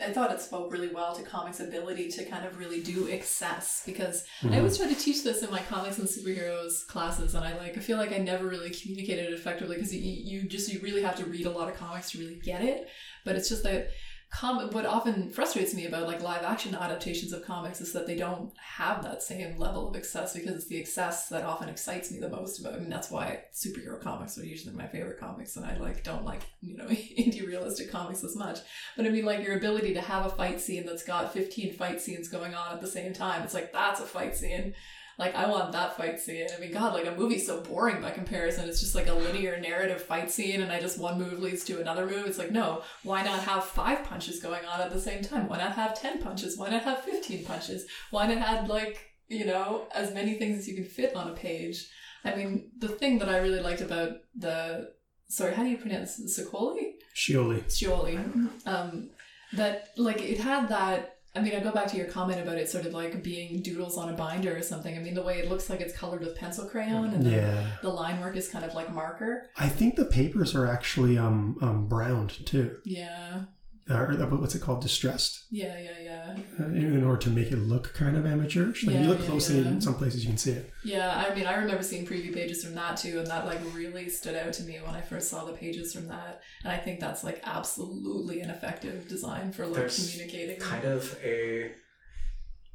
[0.01, 3.83] I thought it spoke really well to comics' ability to kind of really do excess
[3.85, 4.55] because Mm-hmm.
[4.55, 7.77] I always try to teach this in my comics and superheroes classes, and I like
[7.77, 11.03] I feel like I never really communicated it effectively because you, you just you really
[11.03, 12.89] have to read a lot of comics to really get it.
[13.25, 13.91] But it's just that
[14.31, 18.17] com- what often frustrates me about like live action adaptations of comics is that they
[18.17, 22.19] don't have that same level of excess because it's the excess that often excites me
[22.19, 22.75] the most about.
[22.75, 26.25] I mean, that's why superhero comics are usually my favorite comics, and I like don't
[26.25, 28.59] like you know indie realistic comics as much.
[28.97, 32.01] But I mean, like your ability to have a fight scene that's got 15 fight
[32.01, 33.43] scenes going on at the same time.
[33.43, 34.75] It's like, that's a fight scene.
[35.19, 36.47] Like, I want that fight scene.
[36.57, 38.69] I mean, God, like a movie's so boring by comparison.
[38.69, 41.81] It's just like a linear narrative fight scene, and I just one move leads to
[41.81, 42.27] another move.
[42.27, 45.49] It's like, no, why not have five punches going on at the same time?
[45.49, 46.57] Why not have 10 punches?
[46.57, 47.85] Why not have 15 punches?
[48.13, 51.35] Why not have, like, you know, as many things as you can fit on a
[51.35, 51.89] page?
[52.25, 54.93] I mean, the thing that I really liked about the.
[55.29, 56.21] Sorry, how do you pronounce?
[56.21, 56.93] Sicoli?
[57.15, 57.77] Scioli.
[57.77, 58.19] Surely.
[58.67, 59.11] Um,
[59.53, 61.18] that like it had that.
[61.35, 63.97] I mean, I go back to your comment about it sort of like being doodles
[63.97, 64.97] on a binder or something.
[64.97, 67.91] I mean, the way it looks like it's colored with pencil crayon and the, the
[67.91, 69.49] line work is kind of like marker.
[69.57, 72.79] I think the papers are actually um, um browned too.
[72.85, 73.43] Yeah,
[73.91, 74.83] Or what's it called?
[74.83, 75.45] Distressed.
[75.51, 76.37] yeah, yeah, yeah.
[76.61, 78.85] Uh, in order to make it look kind of amateurish.
[78.85, 79.69] Like Yeah, you look yeah, closely, yeah.
[79.69, 80.71] in some places you can see it.
[80.85, 84.09] Yeah, I mean, I remember seeing preview pages from that too, and that like really
[84.09, 86.43] stood out to me when I first saw the pages from that.
[86.65, 90.61] And I think that's like absolutely an effective design for like There's communicating.
[90.61, 91.73] Kind of a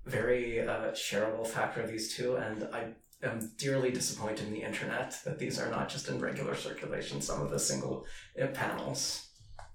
[0.05, 5.15] very uh, shareable factor of these two, and I am dearly disappointed in the internet
[5.25, 7.21] that these are not just in regular circulation.
[7.21, 8.05] Some of the single
[8.41, 9.29] uh, panels.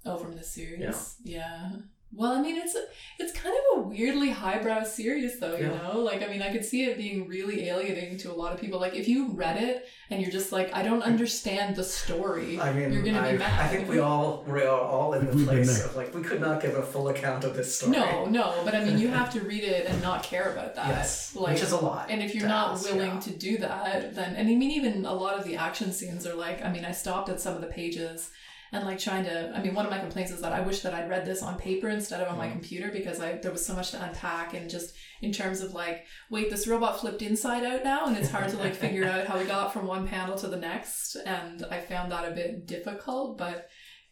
[0.06, 1.16] Oh, from the series.
[1.22, 1.70] Yeah.
[2.10, 2.84] Well, I mean, it's a,
[3.18, 5.56] it's kind of a weirdly highbrow series, though.
[5.56, 5.76] You Yeah.
[5.92, 8.58] know, like I mean, I could see it being really alienating to a lot of
[8.60, 8.80] people.
[8.80, 12.58] Like, if you read it and you're just like, I don't understand the story.
[12.58, 13.60] I mean, You're gonna be I, mad.
[13.60, 16.40] I think we all we are all in the We've place of like we could
[16.40, 17.92] not give a full account of this story.
[17.92, 20.88] No, no, but I mean, you have to read it and not care about that.
[20.88, 22.06] Yes, like, which is a lot.
[22.10, 23.20] And if you're not ask, willing yeah.
[23.20, 26.34] to do that, then and I mean even a lot of the action scenes are
[26.34, 28.30] like I mean I stopped at some of the pages
[28.72, 30.92] and like trying to i mean one of my complaints is that i wish that
[30.94, 32.52] i'd read this on paper instead of on my Mhm.
[32.52, 36.04] computer because i there was so much to unpack and just in terms of like
[36.30, 39.38] wait this robot flipped inside out now and it's hard to like figure out how
[39.38, 43.38] we got from one panel to the next and i found that a bit difficult
[43.38, 43.68] but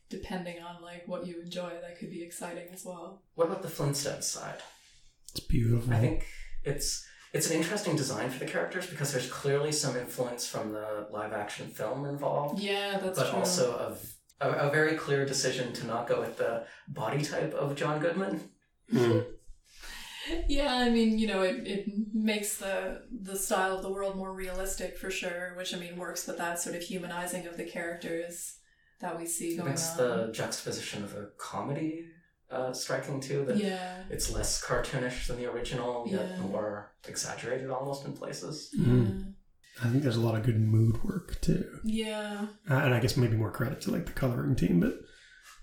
[0.09, 3.68] depending on like what you enjoy that could be exciting as well What about the
[3.68, 4.61] Flintstones side?
[5.34, 5.92] It's beautiful.
[5.92, 6.24] I think
[6.64, 11.09] it's it's an interesting design for the characters because there's clearly some influence from the
[11.12, 13.96] live action film involved, yeah that's but true also a,
[14.41, 18.41] a, a very clear decision to not go with the body type of John Goodman.
[18.93, 19.24] Mm.
[20.49, 24.32] Yeah, I mean, you know, it, it makes the the style of the world more
[24.32, 28.57] realistic for sure, which I mean works with that sort of humanizing of the characters
[29.01, 29.99] that we see It going makes on.
[29.99, 32.07] the juxtaposition of the comedy
[32.51, 33.45] uh, striking too.
[33.45, 36.41] That yeah, it's less cartoonish than the original, yet Yeah.
[36.41, 38.74] more exaggerated almost in places.
[38.76, 39.34] Mm.
[39.85, 41.64] I think there's a lot of good mood work too.
[41.85, 45.01] yeah, Uh, and I guess maybe more credit to like the coloring team, but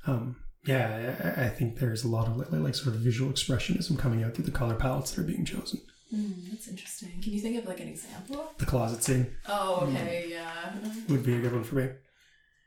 [0.06, 0.36] um,
[0.66, 4.24] yeah, I, I think there's a lot of like, like sort of visual expressionism coming
[4.24, 5.82] out through the color palettes that are being chosen.
[6.14, 7.10] mm, that's interesting.
[7.24, 8.52] Can you think of like an example?
[8.60, 10.74] The closet scene Oh, okay, yeah.
[11.10, 11.90] would be a good one for me.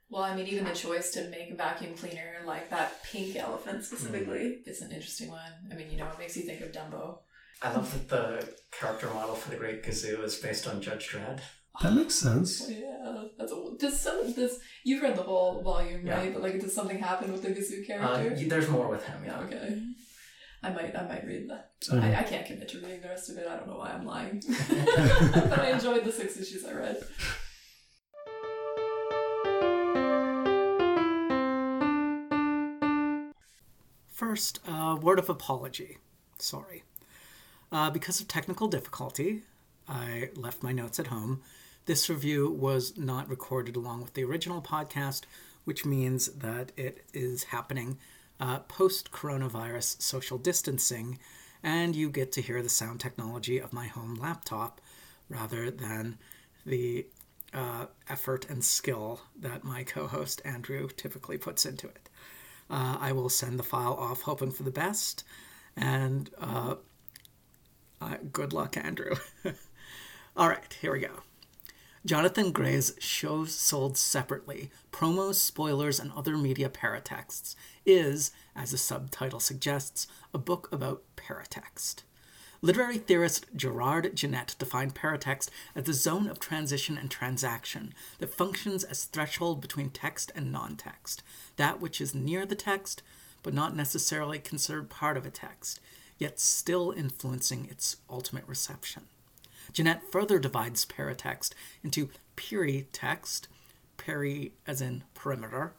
[0.08, 3.84] Well, I mean, even the choice to make a vacuum cleaner like that pink elephant
[3.84, 5.52] specifically is an interesting one.
[5.70, 7.18] I mean, you know, it makes you think of Dumbo.
[7.62, 11.40] I love that the character model for the Great Gazoo is based on Judge Dredd.
[11.82, 12.70] That makes sense.
[12.70, 16.16] Yeah, that's a, does some does you've read the whole volume, Yeah.
[16.18, 16.32] right?
[16.32, 18.34] But like, does something happen with the Gazoo Uh, character?
[18.36, 19.40] y- there's more with him, yeah.
[19.40, 19.82] Okay,
[20.62, 21.72] I might I might read that.
[21.82, 23.46] So, I, I can't commit to reading the rest of it.
[23.46, 27.02] I don't know why I'm lying, but I enjoyed the six issues I read.
[34.08, 35.98] First, a word of apology.
[36.38, 36.84] Sorry.
[37.72, 39.42] Uh, because of technical difficulty,
[39.88, 41.42] I left my notes at home.
[41.86, 45.22] This review was not recorded along with the original podcast,
[45.64, 47.98] which means that it is happening
[48.38, 51.18] uh, post coronavirus social distancing,
[51.62, 54.80] and you get to hear the sound technology of my home laptop
[55.28, 56.18] rather than
[56.64, 57.06] the
[57.54, 62.08] uh, effort and skill that my co host Andrew typically puts into it.
[62.68, 65.24] Uh, I will send the file off hoping for the best.
[65.76, 66.30] And
[68.00, 69.16] uh, good luck, Andrew.
[70.36, 71.22] All right, here we go.
[72.04, 79.40] Jonathan Gray's Shows Sold Separately Promos, Spoilers, and Other Media Paratexts is, as the subtitle
[79.40, 82.02] suggests, a book about paratext.
[82.62, 88.84] Literary theorist Gerard Genette defined paratext as the zone of transition and transaction that functions
[88.84, 91.22] as threshold between text and non-text,
[91.56, 93.02] that which is near the text
[93.42, 95.80] but not necessarily considered part of a text,
[96.18, 99.04] yet still influencing its ultimate reception.
[99.72, 101.52] Genette further divides paratext
[101.82, 103.48] into peritext,
[103.96, 105.74] peri as in perimeter,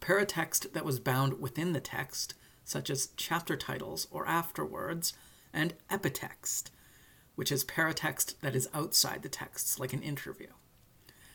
[0.00, 5.12] paratext that was bound within the text, such as chapter titles or afterwords,
[5.52, 6.64] and epitext,
[7.34, 10.48] which is paratext that is outside the texts, like an interview.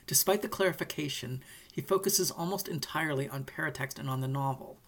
[0.06, 4.80] Despite the clarification, he focuses almost entirely on paratext and on the novel,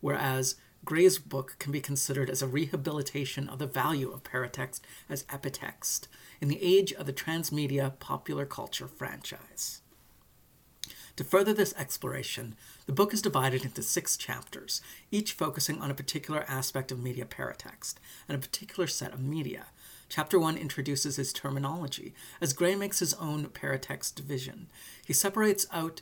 [0.00, 0.56] whereas
[0.86, 4.80] Gray's book can be considered as a rehabilitation of the value of paratext
[5.10, 6.06] as epitext
[6.40, 9.82] in the age of the transmedia popular culture franchise.
[11.16, 12.54] To further this exploration,
[12.86, 14.80] the book is divided into six chapters,
[15.10, 17.94] each focusing on a particular aspect of media paratext
[18.28, 19.66] and a particular set of media.
[20.08, 24.68] Chapter 1 introduces his terminology, as Gray makes his own paratext division.
[25.04, 26.00] He separates out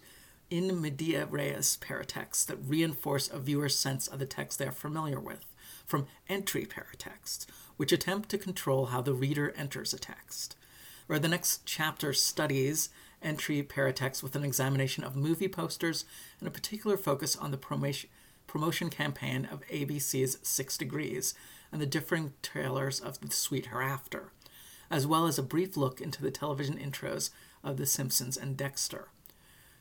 [0.57, 5.19] in media res paratexts that reinforce a viewer's sense of the text they are familiar
[5.19, 5.45] with,
[5.85, 7.47] from entry paratexts,
[7.77, 10.55] which attempt to control how the reader enters a text.
[11.09, 12.91] Where the next chapter studies
[13.21, 16.05] entry paratexts with an examination of movie posters
[16.39, 18.09] and a particular focus on the promotion,
[18.47, 21.35] promotion campaign of ABC's Six Degrees
[21.73, 24.31] and the differing trailers of The Sweet Hereafter,
[24.89, 27.31] as well as a brief look into the television intros
[27.65, 29.09] of The Simpsons and Dexter.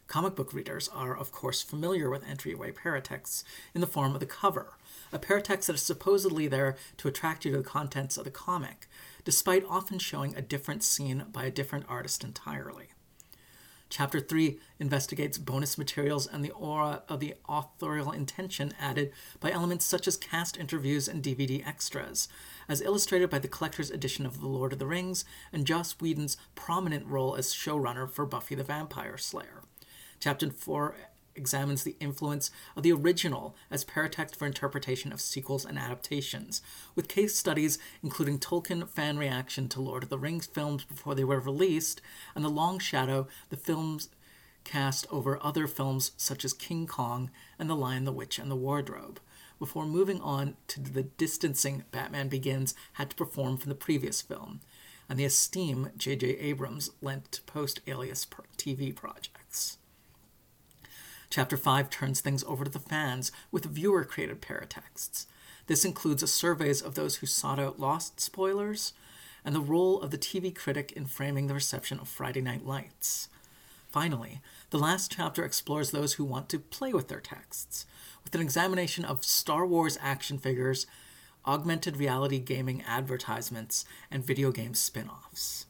[0.07, 3.43] Comic book readers are, of course, familiar with entryway paratexts
[3.73, 4.73] in the form of the cover,
[5.11, 8.87] a paratext that is supposedly there to attract you to the contents of the comic,
[9.23, 12.89] despite often showing a different scene by a different artist entirely.
[13.89, 19.85] Chapter 3 investigates bonus materials and the aura of the authorial intention added by elements
[19.85, 22.27] such as cast interviews and DVD extras,
[22.67, 26.37] as illustrated by the collector's edition of The Lord of the Rings and Joss Whedon's
[26.55, 29.62] prominent role as showrunner for Buffy the Vampire Slayer.
[30.23, 30.95] Chapter 4
[31.35, 36.61] examines the influence of the original as paratext for interpretation of sequels and adaptations,
[36.95, 41.25] with case studies including Tolkien fan reaction to Lord of the Rings films before they
[41.25, 41.99] were released,
[42.35, 44.07] and The Long Shadow, the film's
[44.63, 48.55] cast over other films such as King Kong and The Lion, the Witch, and the
[48.55, 49.19] Wardrobe,
[49.59, 54.61] before moving on to the distancing Batman Begins had to perform from the previous film,
[55.09, 56.37] and the esteem J.J.
[56.37, 58.25] Abrams lent to post Alias
[58.57, 59.79] TV projects.
[61.33, 65.25] Chapter 5 turns things over to the fans with viewer created paratexts.
[65.65, 68.93] This includes a surveys of those who sought out lost spoilers
[69.43, 73.29] and the role of the TV critic in framing the reception of Friday Night Lights.
[73.89, 77.87] Finally, the last chapter explores those who want to play with their texts,
[78.23, 80.85] with an examination of Star Wars action figures,
[81.47, 85.65] augmented reality gaming advertisements, and video game spin offs.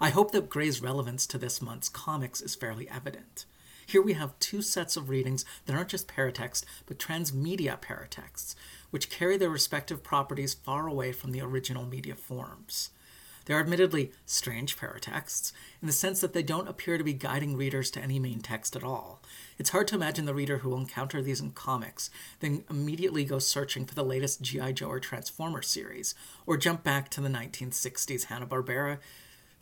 [0.00, 3.46] I hope that Gray's relevance to this month's comics is fairly evident.
[3.86, 8.54] Here we have two sets of readings that aren't just paratext, but transmedia paratexts,
[8.90, 12.90] which carry their respective properties far away from the original media forms.
[13.44, 17.56] They are admittedly strange paratexts, in the sense that they don't appear to be guiding
[17.56, 19.20] readers to any main text at all.
[19.58, 22.08] It's hard to imagine the reader who will encounter these in comics,
[22.38, 24.72] then immediately go searching for the latest G.I.
[24.72, 26.14] Joe or Transformer series,
[26.46, 28.98] or jump back to the 1960s Hanna-Barbera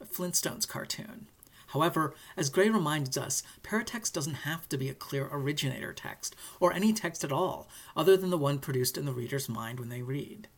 [0.04, 1.28] Flintstones cartoon.
[1.70, 6.72] However, as Gray reminds us, paratext doesn't have to be a clear originator text, or
[6.72, 10.02] any text at all, other than the one produced in the reader's mind when they
[10.02, 10.48] read.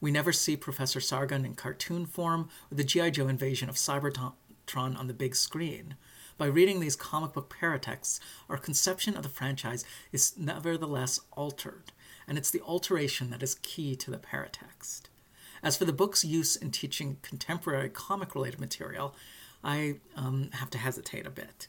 [0.00, 3.10] We never see Professor Sargon in cartoon form or the G.I.
[3.10, 4.34] Joe invasion of Cybertron
[4.76, 5.96] on the big screen.
[6.36, 8.20] By reading these comic book paratexts,
[8.50, 11.92] our conception of the franchise is nevertheless altered,
[12.28, 15.02] and it's the alteration that is key to the paratext.
[15.62, 19.14] As for the book's use in teaching contemporary comic related material,
[19.64, 21.66] I um, have to hesitate a bit.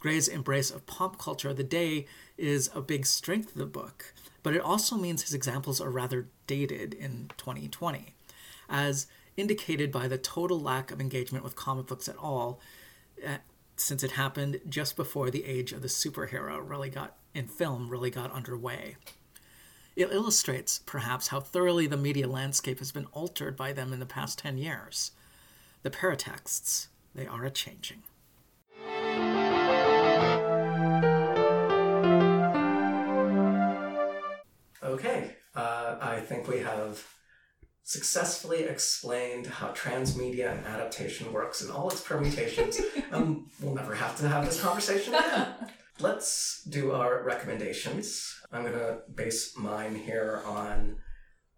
[0.00, 4.12] Gray's embrace of pop culture of the day is a big strength of the book,
[4.42, 8.14] but it also means his examples are rather dated in 2020,
[8.68, 12.60] as indicated by the total lack of engagement with comic books at all,
[13.26, 13.38] uh,
[13.76, 18.10] since it happened just before the age of the superhero really got in film really
[18.10, 18.96] got underway.
[19.94, 24.06] It illustrates, perhaps, how thoroughly the media landscape has been altered by them in the
[24.06, 25.12] past 10 years.
[25.82, 28.02] The paratexts, they are a changing.
[34.82, 37.04] Okay, uh, I think we have
[37.88, 42.80] successfully explained how transmedia and adaptation works in all its permutations.
[43.12, 45.48] um, we'll never have to have this conversation again.
[46.00, 48.34] Let's do our recommendations.
[48.52, 50.96] I'm going to base mine here on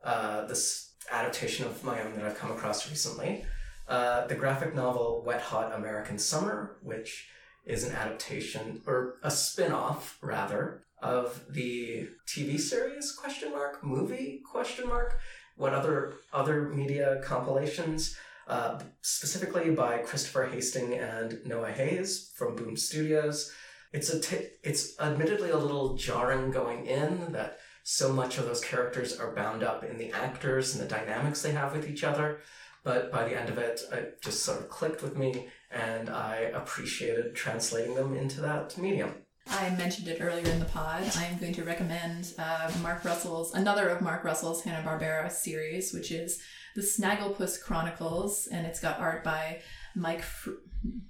[0.04, 3.44] uh, this adaptation of my own that I've come across recently.
[3.90, 7.28] Uh, the graphic novel Wet Hot American Summer, which
[7.66, 14.42] is an adaptation, or a spin off, rather, of the TV series question mark movie
[14.48, 15.18] question mark
[15.56, 18.16] what other other media compilations
[18.46, 23.52] uh, specifically by Christopher Hasting and Noah Hayes from Boom Studios.
[23.92, 28.60] It's a t- it's admittedly a little jarring going in that so much of those
[28.60, 32.40] characters are bound up in the actors and the dynamics they have with each other
[32.82, 36.36] but by the end of it it just sort of clicked with me and I
[36.54, 39.14] appreciated translating them into that medium
[39.48, 41.02] I mentioned it earlier in the pod.
[41.16, 45.92] I am going to recommend uh, Mark Russell's another of Mark Russell's Hanna Barbera series,
[45.92, 46.40] which is
[46.76, 49.60] the Snagglepuss Chronicles, and it's got art by
[49.96, 50.20] Mike.
[50.20, 50.48] F-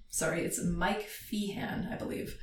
[0.08, 2.38] sorry, it's Mike Feehan, I believe.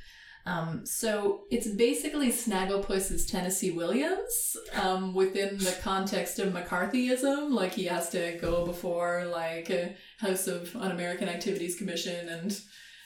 [0.48, 7.50] Um, so it's basically Snagglepuss's Tennessee Williams um, within the context of McCarthyism.
[7.50, 12.58] Like he has to go before like a House of Un-American Activities Commission and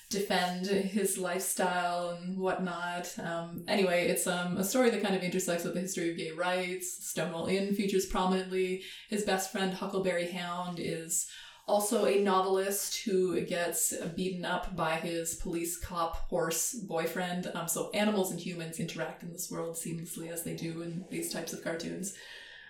[0.09, 3.13] defend his lifestyle and whatnot.
[3.19, 6.31] Um, anyway, it's um, a story that kind of intersects with the history of gay
[6.31, 7.09] rights.
[7.09, 8.83] Stonewall Inn features prominently.
[9.09, 11.29] His best friend, Huckleberry Hound, is
[11.67, 17.51] also a novelist who gets beaten up by his police cop horse boyfriend.
[17.55, 21.33] Um, so animals and humans interact in this world seamlessly as they do in these
[21.33, 22.15] types of cartoons.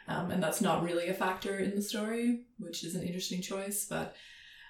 [0.08, 3.86] Um, and that's not really a factor in the story, which is an interesting choice,
[3.88, 4.16] but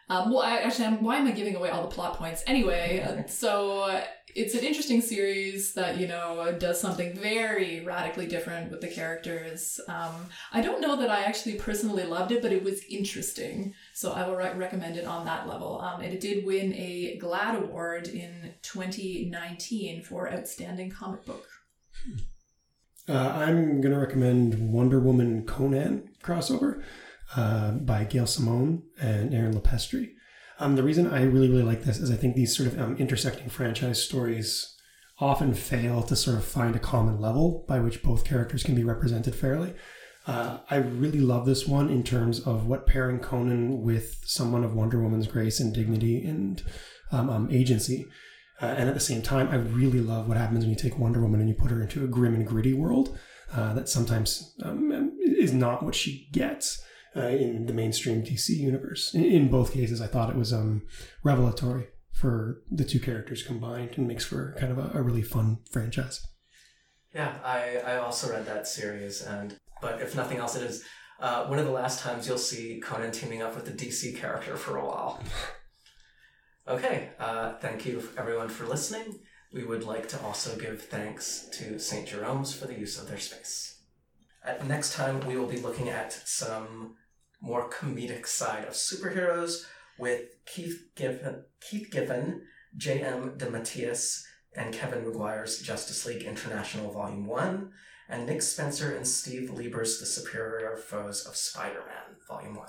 [0.08, 2.42] um, well, I, actually, I'm, why am I giving away all the plot points?
[2.46, 8.26] Anyway, uh, so uh, it's an interesting series that, you know, does something very radically
[8.26, 9.80] different with the characters.
[9.88, 13.74] Um, I don't know that I actually personally loved it, but it was interesting.
[13.94, 15.80] So I will re- recommend it on that level.
[15.80, 21.46] Um, it did win a GLAAD award in 2019 for Outstanding Comic Book.
[23.08, 26.82] Uh, I'm going to recommend Wonder Woman Conan crossover
[27.36, 30.12] uh, by Gail Simone and Aaron Lopresti.
[30.58, 32.96] Um, the reason I really, really like this is I think these sort of um,
[32.96, 34.76] intersecting franchise stories
[35.18, 38.84] often fail to sort of find a common level by which both characters can be
[38.84, 39.74] represented fairly.
[40.26, 44.74] Uh, I really love this one in terms of what pairing Conan with someone of
[44.74, 46.62] Wonder Woman's grace and dignity and
[47.10, 48.06] um, um, agency
[48.60, 51.20] Uh, and at the same time, I really love what happens when you take Wonder
[51.20, 53.18] Woman and you put her into a grim and gritty world
[53.52, 56.80] uh, that sometimes um, is not what she gets
[57.16, 59.14] uh, in the mainstream DC universe.
[59.14, 60.82] In, in, both cases, I thought it was um,
[61.22, 65.58] revelatory for the two characters combined and makes for kind of a, a really fun
[65.70, 66.26] franchise.
[67.14, 70.84] Yeah, I, I also read that series, and but if nothing else, it is
[71.20, 74.56] uh, one of the last times you'll see Conan teaming up with a DC character
[74.56, 75.22] for a while.
[76.68, 79.18] Okay, uh, thank you everyone for listening.
[79.52, 82.06] We would like to also give thanks to St.
[82.06, 83.80] Jerome's for the use of their space.
[84.44, 86.94] At next time, we will be looking at some
[87.42, 89.66] more comedic side of superheroes
[89.98, 92.42] with Keith Giffen, Keith Giffen
[92.76, 93.34] J.M.
[93.36, 94.22] DeMatteis,
[94.56, 97.70] and Kevin Maguire's Justice League International Volume 1,
[98.08, 102.66] and Nick Spencer and Steve Lieber's The Superior Foes of Spider Man Volume 1.